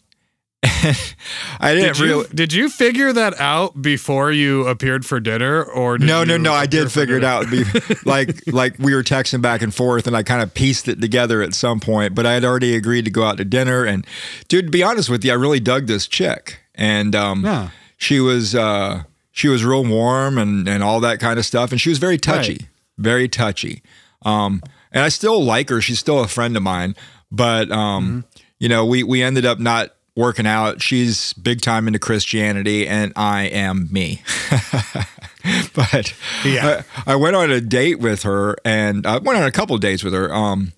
[0.65, 2.29] I didn't Did you, really.
[2.35, 6.53] did you figure that out before you appeared for dinner, or did No, no, no.
[6.53, 7.51] I did figure it out.
[7.51, 7.65] Be-
[8.05, 11.43] like, like we were texting back and forth, and I kind of pieced it together
[11.43, 12.15] at some point.
[12.15, 13.85] But I had already agreed to go out to dinner.
[13.85, 14.07] And
[14.49, 17.71] dude, to be honest with you, I really dug this chick, and um, Yeah.
[17.97, 19.03] she was uh,
[19.33, 22.19] she was real warm and and all that kind of stuff, and she was very
[22.19, 22.69] touchy, Right.
[22.99, 23.83] very touchy.
[24.25, 25.81] Um, and I still like her.
[25.81, 26.95] She's still a friend of mine,
[27.33, 28.25] but um,
[28.59, 30.83] you know, we we ended up not working out.
[30.83, 34.23] She's big time into Christianity, and I am me.
[35.75, 36.83] but Yeah.
[37.07, 39.81] I, I went on a date with her, and I went on a couple of
[39.81, 40.33] dates with her.
[40.33, 40.73] Um,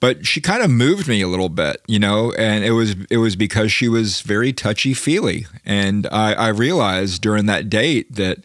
[0.00, 3.18] but she kind of moved me a little bit, you know, and it was it
[3.18, 8.38] was because she was very touchy feely, and I, I realized during that date that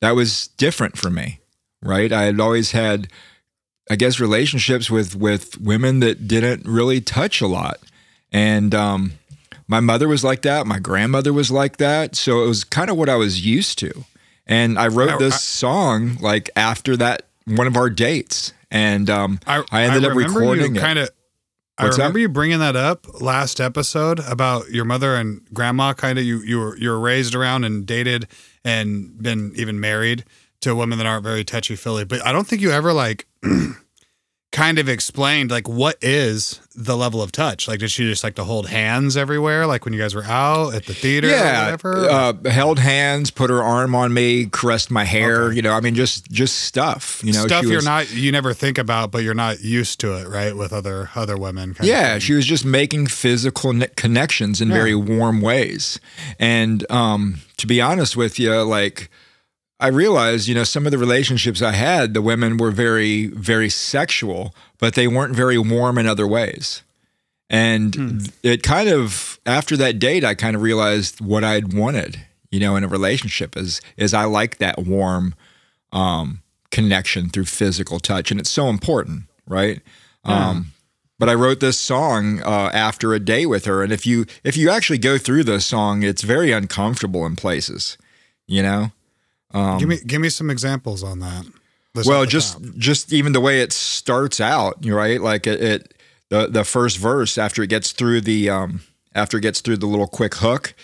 [0.00, 1.40] that was different for me.
[1.82, 2.12] right?
[2.12, 3.08] I had always had,
[3.90, 7.78] I guess, relationships with with women that didn't really touch a lot,
[8.32, 9.12] and um,
[9.68, 10.66] my mother was like that.
[10.66, 12.14] My grandmother was like that.
[12.16, 14.04] So it was kind of what I was used to.
[14.46, 19.40] And I wrote this I- song like after that one of our dates, and um,
[19.46, 20.74] I, ended up recording.
[20.74, 21.10] Kind of.
[21.78, 22.04] I What's that?
[22.04, 25.92] remember you bringing that up last episode about your mother and grandma.
[25.92, 28.26] Kind of you you were you were raised around and dated
[28.64, 30.24] and been even married
[30.62, 32.04] to women that aren't very touchy feely.
[32.04, 33.26] But I don't think you ever like
[34.56, 37.68] kind of explained like what is the level of touch.
[37.68, 40.74] Like did she just like to hold hands everywhere, like when you guys were out
[40.74, 42.08] at the theater yeah, whatever?
[42.08, 45.52] uh, held hands, put her arm on me, caressed my hair.
[45.52, 47.20] You know, I mean, just just stuff.
[47.22, 50.14] You know, stuff you're was- not you never think about, but you're not used to
[50.18, 50.56] it, right?
[50.56, 51.74] With other other women.
[51.74, 54.74] kind of Yeah, she was just making physical ne- connections in Yeah.
[54.74, 56.00] very warm ways.
[56.38, 59.10] And um, to be honest with you, like
[59.78, 63.68] I realized, you know, some of the relationships I had, the women were very, very
[63.68, 66.82] sexual, but they weren't very warm in other ways.
[67.50, 68.18] And Hmm.
[68.42, 72.20] it kind of after that date, I kind of realized what I'd wanted,
[72.50, 75.34] you know, in a relationship is is I like that warm
[75.92, 79.80] um, connection through physical touch, and it's so important, right?
[80.24, 80.72] Um,
[81.20, 84.56] but I wrote this song uh, after a day with her, and if you if
[84.56, 87.96] you actually go through this song, it's very uncomfortable in places,
[88.48, 88.90] you know.
[89.56, 91.46] Um, give me give me some examples on that.
[91.94, 92.78] Let's well, just that.
[92.78, 95.20] just even the way it starts out, right?
[95.20, 95.94] Like it, it
[96.28, 98.80] the the first verse after it gets through the um
[99.14, 100.74] after it gets through the little quick hook,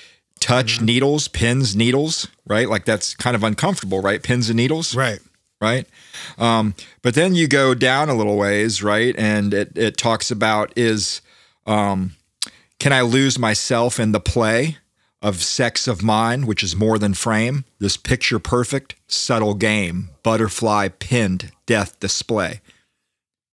[0.41, 0.87] touch Mm-hmm.
[0.87, 2.69] needles, pins, needles, right?
[2.69, 4.23] Like that's kind of uncomfortable, right?
[4.23, 5.21] Pins and needles, right?
[5.61, 5.87] Right.
[6.39, 9.15] Um, but then you go down a little ways, right?
[9.19, 11.21] And it it talks about is
[11.67, 12.13] um,
[12.79, 14.79] can I lose myself in the play
[15.23, 17.65] of sex of mine, which is more than frame?
[17.79, 22.61] This picture perfect, subtle game, butterfly pinned death display.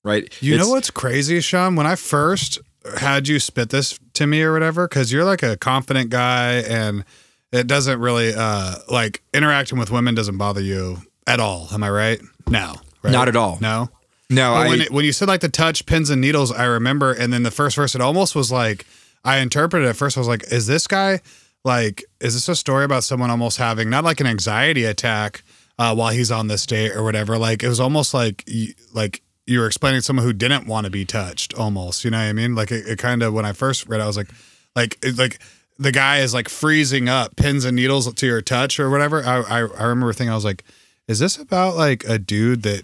[0.03, 0.32] Right?
[0.41, 1.76] You It's- know what's crazy, Sean?
[1.76, 2.59] When I first
[2.99, 7.03] had you spit this to me or whatever, because you're like a confident guy and
[7.51, 11.68] it doesn't really uh like interacting with women doesn't bother you at all.
[11.74, 12.22] Am I right?
[12.49, 12.76] No.
[13.03, 13.11] Right?
[13.11, 13.57] Not at all.
[13.61, 13.89] No.
[14.30, 17.13] No, I when, it, when you said like the touch pins and needles, I remember,
[17.13, 18.86] and then the first verse, it almost was like
[19.24, 20.18] I interpreted it at first.
[20.18, 21.22] I was like, is this guy
[21.68, 25.43] like, is this a story about someone almost having not like an anxiety attack
[25.78, 27.38] uh, while he's on this date or whatever?
[27.38, 28.49] Like it was almost like
[28.95, 32.03] like you were explaining someone who didn't want to be touched, almost.
[32.03, 32.55] You know what I mean?
[32.55, 34.32] Like it, it kind of when I first read, it, I was like,
[34.76, 35.39] like it, like.
[35.80, 39.24] The guy is like freezing up pins and needles to your touch or whatever.
[39.24, 40.63] I, I I remember thinking I was like,
[41.07, 42.84] is this about like a dude that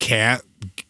[0.00, 0.42] can't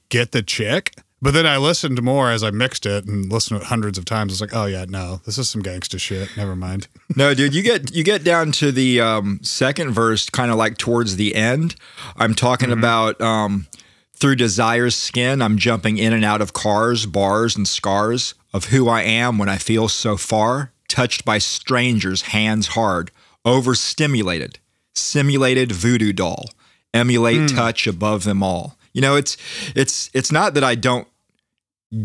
[0.09, 0.95] get the chick.
[1.25, 4.05] But then I listened more as I mixed it and listened to it hundreds of
[4.05, 4.31] times.
[4.31, 6.29] I was like, oh yeah, no, this is some gangsta shit.
[6.37, 6.87] Never mind.
[7.17, 10.77] no, dude, you get you get down to the um, second verse, kind of like
[10.77, 11.77] towards the end.
[12.19, 13.69] I'm talking about um,
[14.13, 15.41] through desire's skin.
[15.41, 19.49] I'm jumping in and out of cars, bars, and scars of who I am when
[19.49, 23.11] I feel so far, touched by strangers, hands hard,
[23.47, 24.59] overstimulated,
[24.95, 26.51] simulated voodoo doll,
[26.93, 27.57] emulate Hmm.
[27.57, 28.77] touch above them all.
[28.93, 29.39] You know, it's
[29.75, 31.09] it's it's not that I don't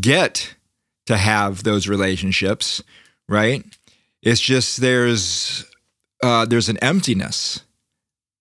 [0.01, 0.55] get
[1.07, 2.83] to have those relationships,
[3.27, 3.63] right?
[4.21, 5.65] It's just there's
[6.23, 7.61] uh, there's an emptiness,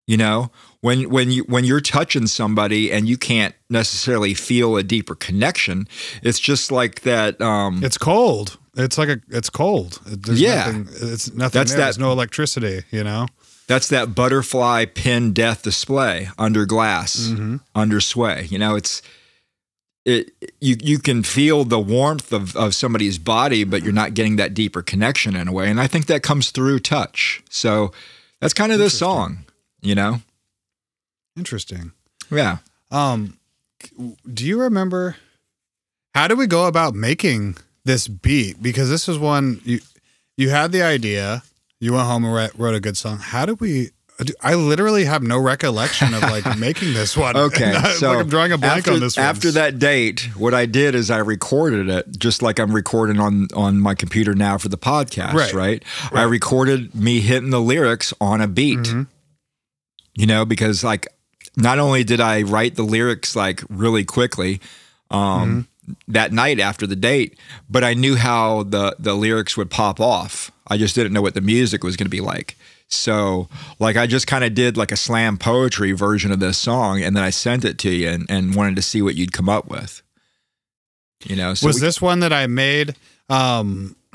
[0.07, 4.83] you know, when when you when you're touching somebody and you can't necessarily feel a
[4.83, 5.87] deeper connection.
[6.23, 7.41] It's just like that.
[7.41, 8.59] Um, It's cold.
[8.77, 9.21] It's like a.
[9.29, 10.01] It's cold.
[10.07, 10.67] There's Yeah.
[10.67, 11.59] nothing, it's nothing.
[11.59, 11.79] That's there.
[11.79, 12.83] that- There's no electricity.
[12.91, 13.27] You know.
[13.67, 17.31] That's that butterfly pin death display under glass,
[17.75, 18.47] under sway.
[18.51, 19.03] You know, it's
[20.09, 20.53] it.
[20.61, 24.55] You you can feel the warmth of of somebody's body, but you're not getting that
[24.55, 25.71] deeper connection in a way.
[25.71, 27.43] And I think that comes through touch.
[27.51, 27.93] So
[28.41, 29.45] that's kind of this song.
[29.81, 30.23] You know.
[31.37, 31.93] Interesting.
[32.31, 32.59] Yeah.
[32.91, 33.39] Um,
[34.33, 35.17] do you remember
[36.15, 38.61] how did we go about making this beat?
[38.61, 39.81] Because this is one you
[40.37, 41.43] you had the idea,
[41.81, 43.19] you went home and wrote, wrote a good song.
[43.19, 43.91] How did we?
[44.41, 47.37] I literally have no recollection of like making this one.
[47.37, 49.27] Okay, It's so like I'm drawing a blank after, on this one.
[49.27, 53.47] After that date, what I did is I recorded it, just like I'm recording on
[53.55, 55.35] on my computer now for the podcast.
[55.35, 55.55] Right.
[55.55, 55.85] Right.
[56.13, 58.79] I recorded me hitting the lyrics on a beat.
[58.79, 59.03] Mm-hmm.
[60.15, 61.07] You know, because like
[61.57, 64.61] not only did I write the lyrics like really quickly
[65.11, 66.13] um, Mm-hmm.
[66.13, 67.39] that night after the date,
[67.71, 70.51] but I knew how the the lyrics would pop off.
[70.67, 72.58] I just didn't know what the music was going to be like.
[72.91, 77.03] So, like, I just kind of did like a slam poetry version of this song,
[77.03, 79.49] and then I sent it to you and, and wanted to see what you'd come
[79.49, 80.03] up with.
[81.25, 82.97] You know, so was we- this one that I made
[83.29, 83.97] um,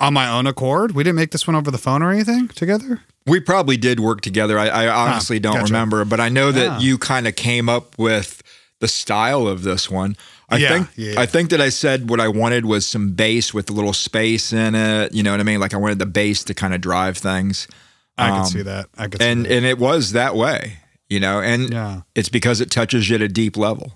[0.00, 0.92] on my own accord.
[0.92, 3.00] We didn't make this one over the phone or anything together.
[3.26, 4.58] We probably did work together.
[4.58, 5.72] I, I honestly don't gotcha.
[5.72, 8.42] remember, but I know that you kind of came up with
[8.80, 10.14] the style of this one.
[10.54, 11.20] I Yeah, think yeah.
[11.20, 14.52] I think that I said what I wanted was some bass with a little space
[14.52, 15.12] in it.
[15.14, 15.60] You know what I mean?
[15.60, 17.68] Like I wanted the bass to kind of drive things.
[18.16, 18.86] I Um, could see that.
[18.96, 19.20] I could.
[19.20, 19.52] See and that.
[19.52, 20.78] and it was that way,
[21.08, 21.40] you know.
[21.40, 22.02] And Yeah.
[22.14, 23.92] it's because it touches you at a deep level.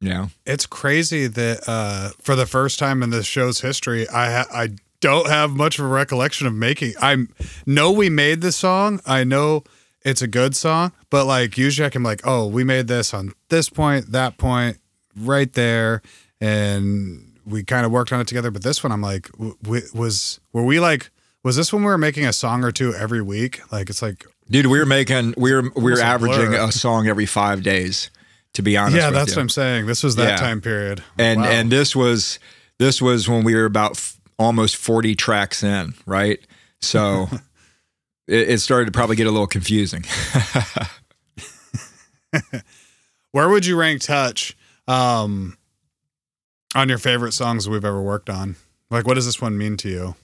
[0.00, 4.30] You know, it's crazy that uh, for the first time in this show's history, I
[4.30, 4.70] ha- I
[5.00, 6.94] don't have much of a recollection of making.
[7.02, 7.26] I
[7.66, 9.00] know we made the song.
[9.06, 9.64] I know
[10.04, 13.32] it's a good song, but like usually I can like, oh, we made this on
[13.48, 14.78] this point, that point,
[15.16, 16.02] right there,
[16.40, 18.50] and we kind of worked on it together.
[18.50, 21.10] But this one, I'm like, w- w- was were we like,
[21.44, 23.60] was this when we were making a song or two every week?
[23.72, 26.68] Like it's like, dude, we were making we were we were averaging blur.
[26.68, 28.10] a song every five days.
[28.54, 29.36] To be honest, yeah, that's you.
[29.36, 29.86] what I'm saying.
[29.86, 30.36] This was that Yeah.
[30.36, 31.48] time period, and Wow.
[31.48, 32.38] and this was
[32.78, 36.38] this was when we were about f- almost 40 tracks in right
[36.80, 37.28] so
[38.28, 40.04] it, it started to probably get a little confusing
[43.32, 44.56] Where would you rank Touch
[44.86, 45.56] um,
[46.74, 48.56] on your favorite songs we've ever worked on?
[48.90, 50.14] Like, what does this one mean to you?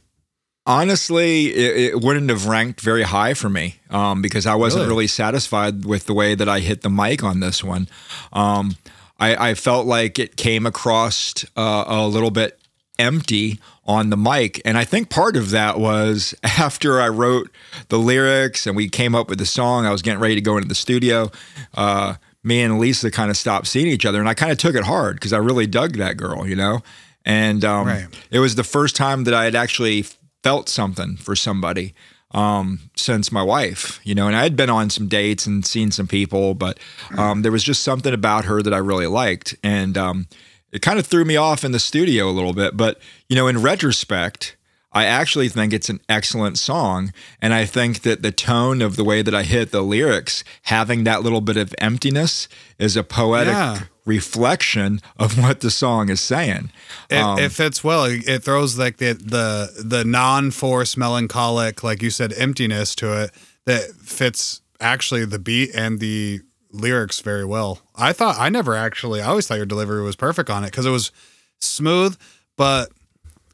[0.67, 4.89] honestly it, it wouldn't have ranked very high for me um, because i wasn't Really?
[4.89, 7.87] really satisfied with the way that i hit the mic on this one
[8.33, 8.75] um,
[9.21, 12.59] I, I felt like it came across uh, a little bit
[12.99, 14.61] empty on the mic.
[14.65, 17.51] And I think part of that was after I wrote
[17.89, 20.57] the lyrics and we came up with the song, I was getting ready to go
[20.57, 21.31] into the studio.
[21.75, 24.75] Uh, me and Lisa kind of stopped seeing each other, and I kind of took
[24.75, 26.81] it hard because I really dug that girl, you know.
[27.25, 28.07] And um, Right.
[28.31, 30.05] it was the first time that I had actually
[30.43, 31.95] felt something for somebody
[32.33, 34.27] um, since my wife, you know.
[34.27, 36.79] And I had been on some dates and seen some people, but
[37.17, 40.27] um, there was just something about her that I really liked, and um,
[40.75, 42.77] it kind of threw me off in the studio a little bit.
[42.77, 42.99] But
[43.29, 44.57] you know, in retrospect,
[44.93, 47.12] I actually think it's an excellent song.
[47.43, 51.03] And I think that the tone of the way that I hit the lyrics, having
[51.05, 52.47] that little bit of emptiness,
[52.79, 53.81] is a poetic Yeah.
[54.05, 56.70] reflection of what the song is saying.
[57.11, 58.05] It, Um, it fits well.
[58.05, 63.31] It throws like the the the non force melancholic, like you said, emptiness to it
[63.66, 66.41] that fits actually the beat and the
[66.75, 67.81] lyrics very well.
[67.95, 69.22] I thought I never actually.
[69.22, 71.12] I always thought your delivery was perfect on it because it was
[71.61, 72.16] smooth,
[72.57, 72.91] but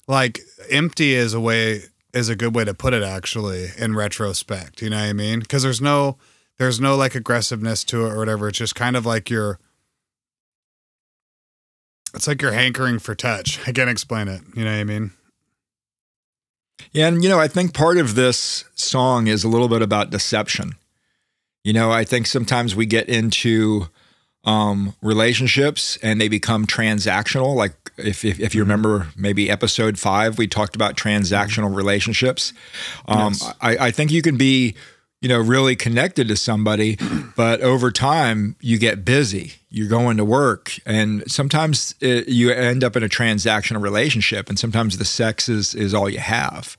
[0.09, 0.41] like
[0.71, 4.83] empty is a way is a good way to put it actually in retrospect.
[4.83, 5.41] You know what I mean?
[5.41, 6.17] Because there's no
[6.59, 8.49] there's no like aggressiveness to it or whatever.
[8.49, 9.59] It's just kind of like you're
[12.15, 13.61] it's like you're hankering for touch.
[13.69, 14.43] I can't explain it.
[14.57, 15.13] You know what I mean?
[16.93, 20.11] Yeah, and you know, I think part of this song is a little bit about
[20.11, 20.75] deception.
[21.65, 23.89] You know, I think sometimes we get into
[24.45, 27.55] um, relationships and they become transactional.
[27.55, 32.53] Like if, if if you remember, maybe episode five, we talked about transactional relationships.
[33.07, 33.55] Um, Yes.
[33.61, 34.75] I, I think you can be,
[35.21, 36.97] you know, really connected to somebody,
[37.37, 39.55] but over time you get busy.
[39.69, 44.59] You're going to work, and sometimes it, you end up in a transactional relationship, and
[44.59, 46.77] sometimes the sex is is all you have.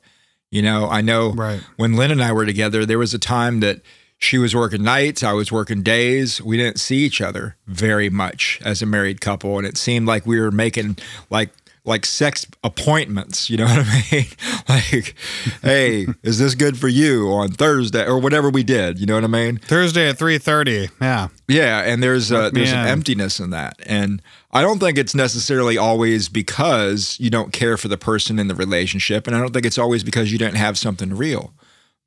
[0.50, 1.62] You know, I know Right.
[1.78, 3.80] when Lynn and I were together, there was a time that
[4.22, 6.42] she was working nights, I was working days.
[6.42, 10.26] We didn't see each other very much as a married couple, and it seemed like
[10.28, 10.98] we were making
[11.32, 11.50] like
[11.84, 13.50] like sex appointments.
[13.50, 14.26] You know what I mean?
[14.70, 15.16] like,
[15.64, 19.00] hey, is this good for you on Thursday or whatever we did?
[19.00, 19.58] You know what I mean?
[19.58, 20.90] Thursday at three thirty.
[21.02, 21.30] Yeah.
[21.48, 22.88] Yeah, and there's a, there's an in.
[22.88, 27.88] emptiness in that, and I don't think it's necessarily always because you don't care for
[27.88, 30.78] the person in the relationship, and I don't think it's always because you didn't have
[30.78, 31.54] something real.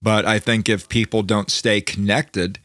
[0.05, 2.59] But I think if people don't stay connected,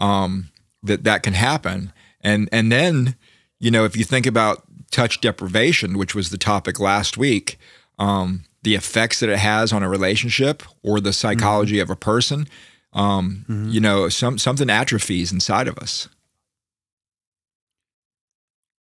[0.00, 0.48] um,
[0.82, 1.92] that that can happen,
[2.22, 3.16] and and then
[3.60, 7.58] you know if you think about touch deprivation, which was the topic last week,
[7.98, 12.48] um, the effects that it has on a relationship or the psychology of a person,
[12.94, 16.08] um, you know, some something atrophies inside of us.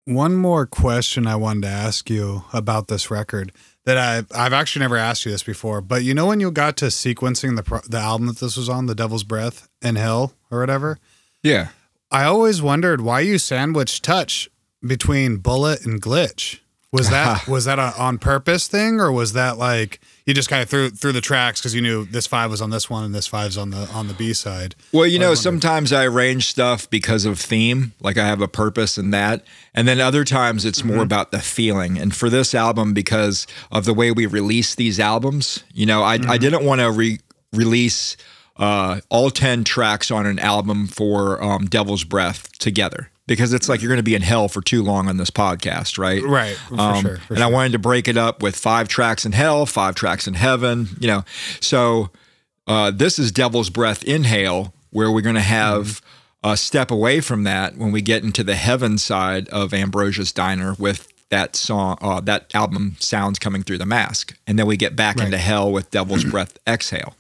[0.04, 3.54] One more question I wanted to ask you about this record
[3.86, 6.78] that I've I've actually never asked you this before, but you know when you got
[6.78, 11.00] to sequencing the the album that this was on, The Devil's Breath Inhale or whatever,
[11.44, 11.70] Yeah.
[12.14, 14.50] I always wondered why you sandwiched touch
[14.86, 16.60] between Bullet and Glitch.
[16.92, 20.00] Was that was that a on purpose thing or was that like
[20.32, 22.70] you just kind of threw threw the tracks because you knew this five was on
[22.70, 24.76] this one and this five's on the on the B side?
[24.94, 25.42] Well, you I know, wondered.
[25.42, 29.44] sometimes I arrange stuff because of theme, like I have a purpose in that.
[29.74, 31.98] And then other times it's more about the feeling.
[31.98, 36.14] And for this album, because of the way we release these albums, you know, I,
[36.28, 37.20] I didn't want to re-
[37.54, 38.16] release
[38.58, 43.82] uh, all 10 tracks on an album for um, Devil's Breath together because it's like
[43.82, 46.22] you're going to be in hell for too long on this podcast, right?
[46.24, 49.32] Right, for sure, for and I wanted to break it up with five tracks in
[49.32, 51.24] hell, five tracks in heaven, you know.
[51.60, 52.10] So
[52.68, 56.02] uh, this is Devil's Breath Inhale, where we're going to have
[56.44, 56.50] Mm-hmm.
[56.54, 60.74] a step away from that when we get into the heaven side of Ambrosia's Diner
[60.80, 64.96] with that song, uh, that album sounds coming through the mask, and then we get
[64.96, 65.26] back Right.
[65.26, 67.16] into hell with Devil's Breath Exhale.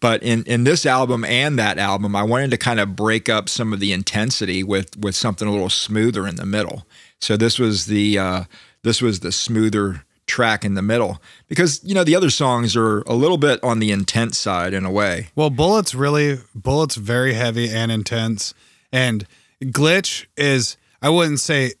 [0.00, 3.48] But in in this album and that album, I wanted to kind of break up
[3.48, 6.86] some of the intensity with with something a little smoother in the middle.
[7.20, 8.44] So this was the uh,
[8.82, 13.00] this was the smoother track in the middle because you know the other songs are
[13.02, 15.28] a little bit on the intense side in a way.
[15.34, 18.54] Well, Bullet's really Bullet's very heavy and intense,
[18.92, 19.26] and
[19.62, 21.72] Glitch is I wouldn't say.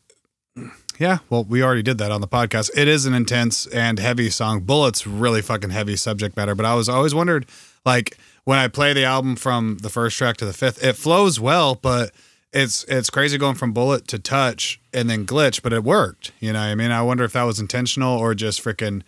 [0.98, 2.70] Yeah, well, we already did that on the podcast.
[2.76, 4.60] It is an intense and heavy song.
[4.60, 7.46] Bullet's really fucking heavy subject matter, but I was always wondered,
[7.84, 11.38] like when I play the album from the first track to the fifth, it flows
[11.38, 12.12] well, but
[12.52, 16.32] it's it's crazy going from Bullet to Touch and then Glitch, but it worked.
[16.40, 19.02] You know, I mean, I wonder if that was intentional or just freaking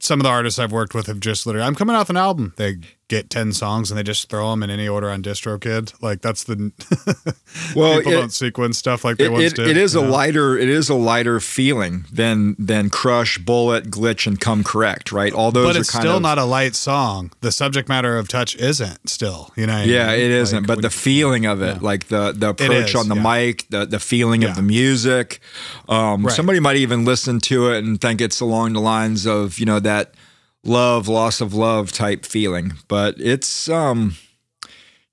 [0.00, 2.54] some of the artists I've worked with have just literally, I'm coming off an album.
[2.56, 2.76] They
[3.08, 5.94] get 10 songs and they just throw them in any order on DistroKid.
[6.02, 6.72] Like that's the,
[7.74, 9.68] Well, people it- don't sequence stuff like they It, once it- did.
[9.68, 10.10] it is a know?
[10.10, 15.32] lighter it is a lighter feeling than than Crush, Bullet, Glitch, and Come Correct, right?
[15.32, 17.32] All those but are it's still of not a light song.
[17.40, 19.72] The subject matter of Touch isn't still, you know.
[19.72, 20.20] what I yeah, mean?
[20.20, 20.58] it isn't.
[20.64, 23.22] Like, but the feeling of it, like the the approach is, on the yeah.
[23.46, 25.40] mic, the the feeling of the music.
[25.88, 26.34] Um, Right.
[26.34, 29.80] Somebody might even listen to it and think it's along the lines of you know
[29.88, 30.14] that
[30.64, 32.74] love, loss of love type feeling.
[32.88, 34.16] But it's um,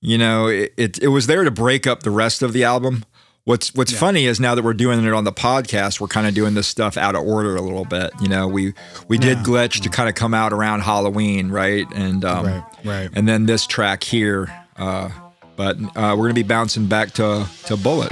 [0.02, 3.06] you know, it it, it was there to break up the rest of the album.
[3.46, 6.34] What's What's funny is now that we're doing it on the podcast, we're kind of
[6.34, 8.12] doing this stuff out of order a little bit.
[8.20, 8.74] You know, we
[9.08, 11.86] we did glitch to kind of come out around Halloween, right?
[11.94, 13.10] And um, Right, right.
[13.14, 14.52] and then this track here.
[14.78, 15.10] Uh,
[15.56, 18.12] but uh, we're gonna be bouncing back to to Bullet.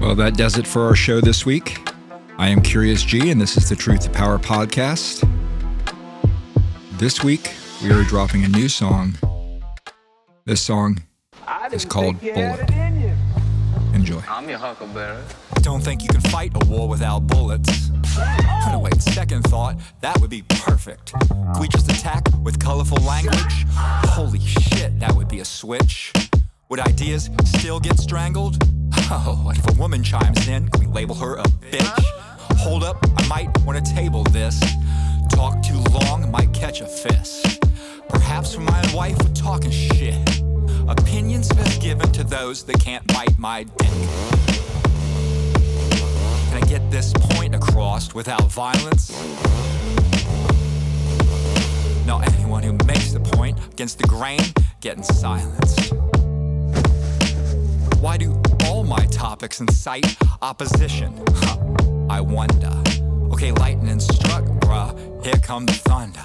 [0.00, 1.78] Well, that does it for our show this week.
[2.40, 5.28] I am Curious G, and this is the Truth to Power podcast.
[6.92, 7.52] This week,
[7.82, 9.16] we are dropping a new song.
[10.44, 11.02] This song
[11.72, 12.70] is called Bullet.
[13.92, 14.20] Enjoy.
[14.28, 15.20] I'm your huckleberry.
[15.62, 17.90] Don't think you can fight a war without bullets.
[18.70, 21.12] No, wait, second thought, that would be perfect.
[21.14, 23.66] Could we just attack with colorful language?
[23.68, 26.12] Holy shit, that would be a switch.
[26.68, 28.62] Would ideas still get strangled?
[29.10, 30.68] Oh, what if a woman chimes in?
[30.68, 32.27] Can we label her a bitch?
[32.58, 34.60] Hold up, I might want to table this.
[35.30, 37.64] Talk too long, might catch a fist.
[38.08, 40.16] Perhaps from my wife for talking shit.
[40.88, 43.88] Opinions best given to those that can't bite my dick.
[46.48, 49.10] Can I get this point across without violence?
[52.06, 54.40] No, anyone who makes the point against the grain
[54.80, 55.92] getting silenced.
[58.00, 61.20] Why do all my topics incite opposition?
[61.34, 61.58] Huh,
[62.08, 62.72] I wonder.
[63.32, 64.94] Okay, lightning struck, bruh.
[65.24, 66.20] Here come the thunder.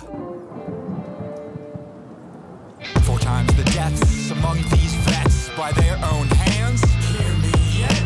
[3.02, 6.84] Four times the deaths among these vets by their own hands.
[7.10, 8.04] Hear me yet?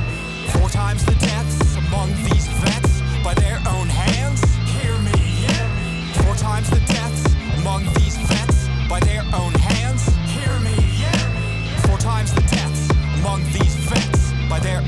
[0.53, 4.41] Four times the deaths among these vets by their own hands.
[4.79, 6.23] Hear me yet?
[6.23, 9.56] Four times the deaths among these vets by their own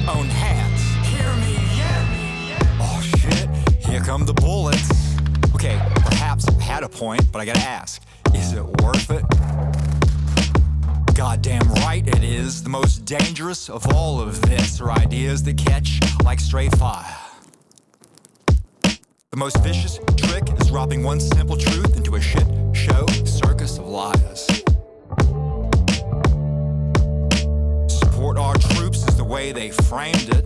[0.10, 2.64] Hear me yet?
[2.80, 3.48] Oh shit,
[3.86, 4.90] here come the bullets.
[5.54, 8.02] Okay, perhaps I had a point, but I gotta ask,
[8.34, 9.24] is it worth it?
[11.16, 12.64] Goddamn right it is.
[12.64, 17.16] The most dangerous of all of this are ideas that catch like stray fire.
[18.46, 23.86] The most vicious trick is dropping one simple truth into a shit show circus of
[23.86, 24.64] liars.
[29.40, 30.46] Way they framed it.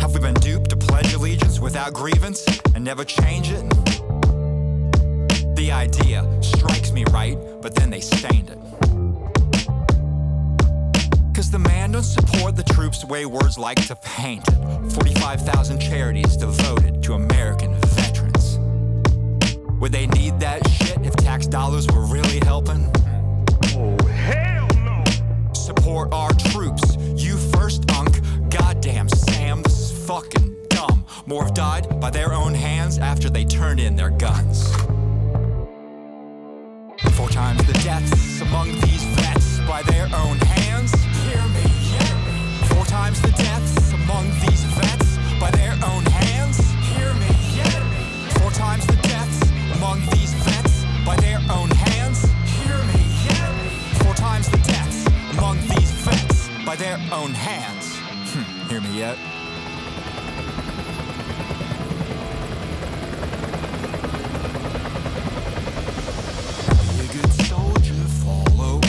[0.00, 3.62] Have we been duped to pledge allegiance without grievance and never change it?
[5.54, 8.58] The idea strikes me right, but then they stained it.
[11.36, 14.92] Cause the man don't support the troops way words like to paint it.
[14.92, 18.58] 45,000 charities devoted to American veterans.
[19.78, 22.90] Would they need that shit if tax dollars were really helping?
[25.88, 26.98] Support our troops.
[27.16, 28.20] You first, Unk.
[28.50, 31.06] Goddamn, Sam, this is fucking dumb.
[31.24, 34.70] More have died by their own hands after they turned in their guns.
[37.12, 40.92] Four times the deaths among these vets by their own hands.
[41.24, 42.68] Hear me yet?
[42.68, 46.58] Four times the deaths among these vets by their own hands.
[46.92, 48.36] Hear me yet?
[48.36, 49.40] Four times the deaths
[49.74, 52.20] among these vets by their own hands.
[52.60, 54.02] Hear me yet?
[54.02, 54.87] Four times the deaths
[56.78, 57.96] their own hands.
[58.32, 59.18] Hmm, hear me yet?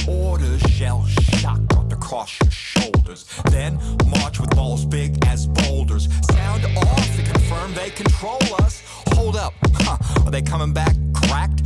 [0.08, 3.26] Orders, shell shock dropped across your shoulders.
[3.52, 6.08] Then march with balls big as boulders.
[6.32, 8.82] Sound off to confirm they control us.
[9.14, 9.98] Hold up, huh?
[10.26, 11.64] Are they coming back cracked?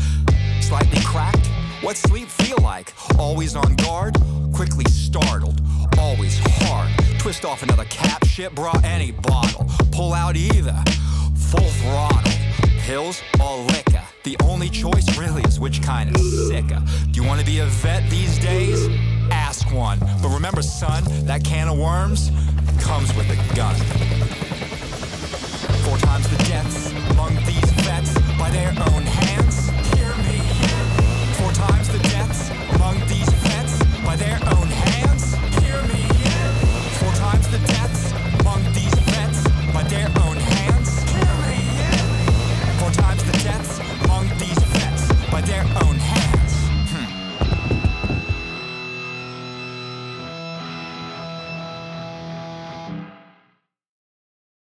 [0.61, 1.52] Slightly cracked?
[1.83, 2.93] What's sleep feel like?
[3.19, 4.15] Always on guard?
[4.53, 5.59] Quickly startled.
[5.99, 6.89] Always hard.
[7.19, 9.69] Twist off another cap shit, brought any bottle.
[9.91, 10.81] Pull out either.
[11.35, 12.31] Full throttle.
[12.79, 14.01] Pills or liquor?
[14.23, 16.81] The only choice really is which kind is sicker.
[17.11, 18.87] Do you want to be a vet these days?
[19.29, 19.99] Ask one.
[19.99, 22.31] But remember, son, that can of worms
[22.79, 23.75] comes with a gun.
[25.83, 29.32] Four times the deaths among these vets by their own hands.
[34.15, 34.92] their own head.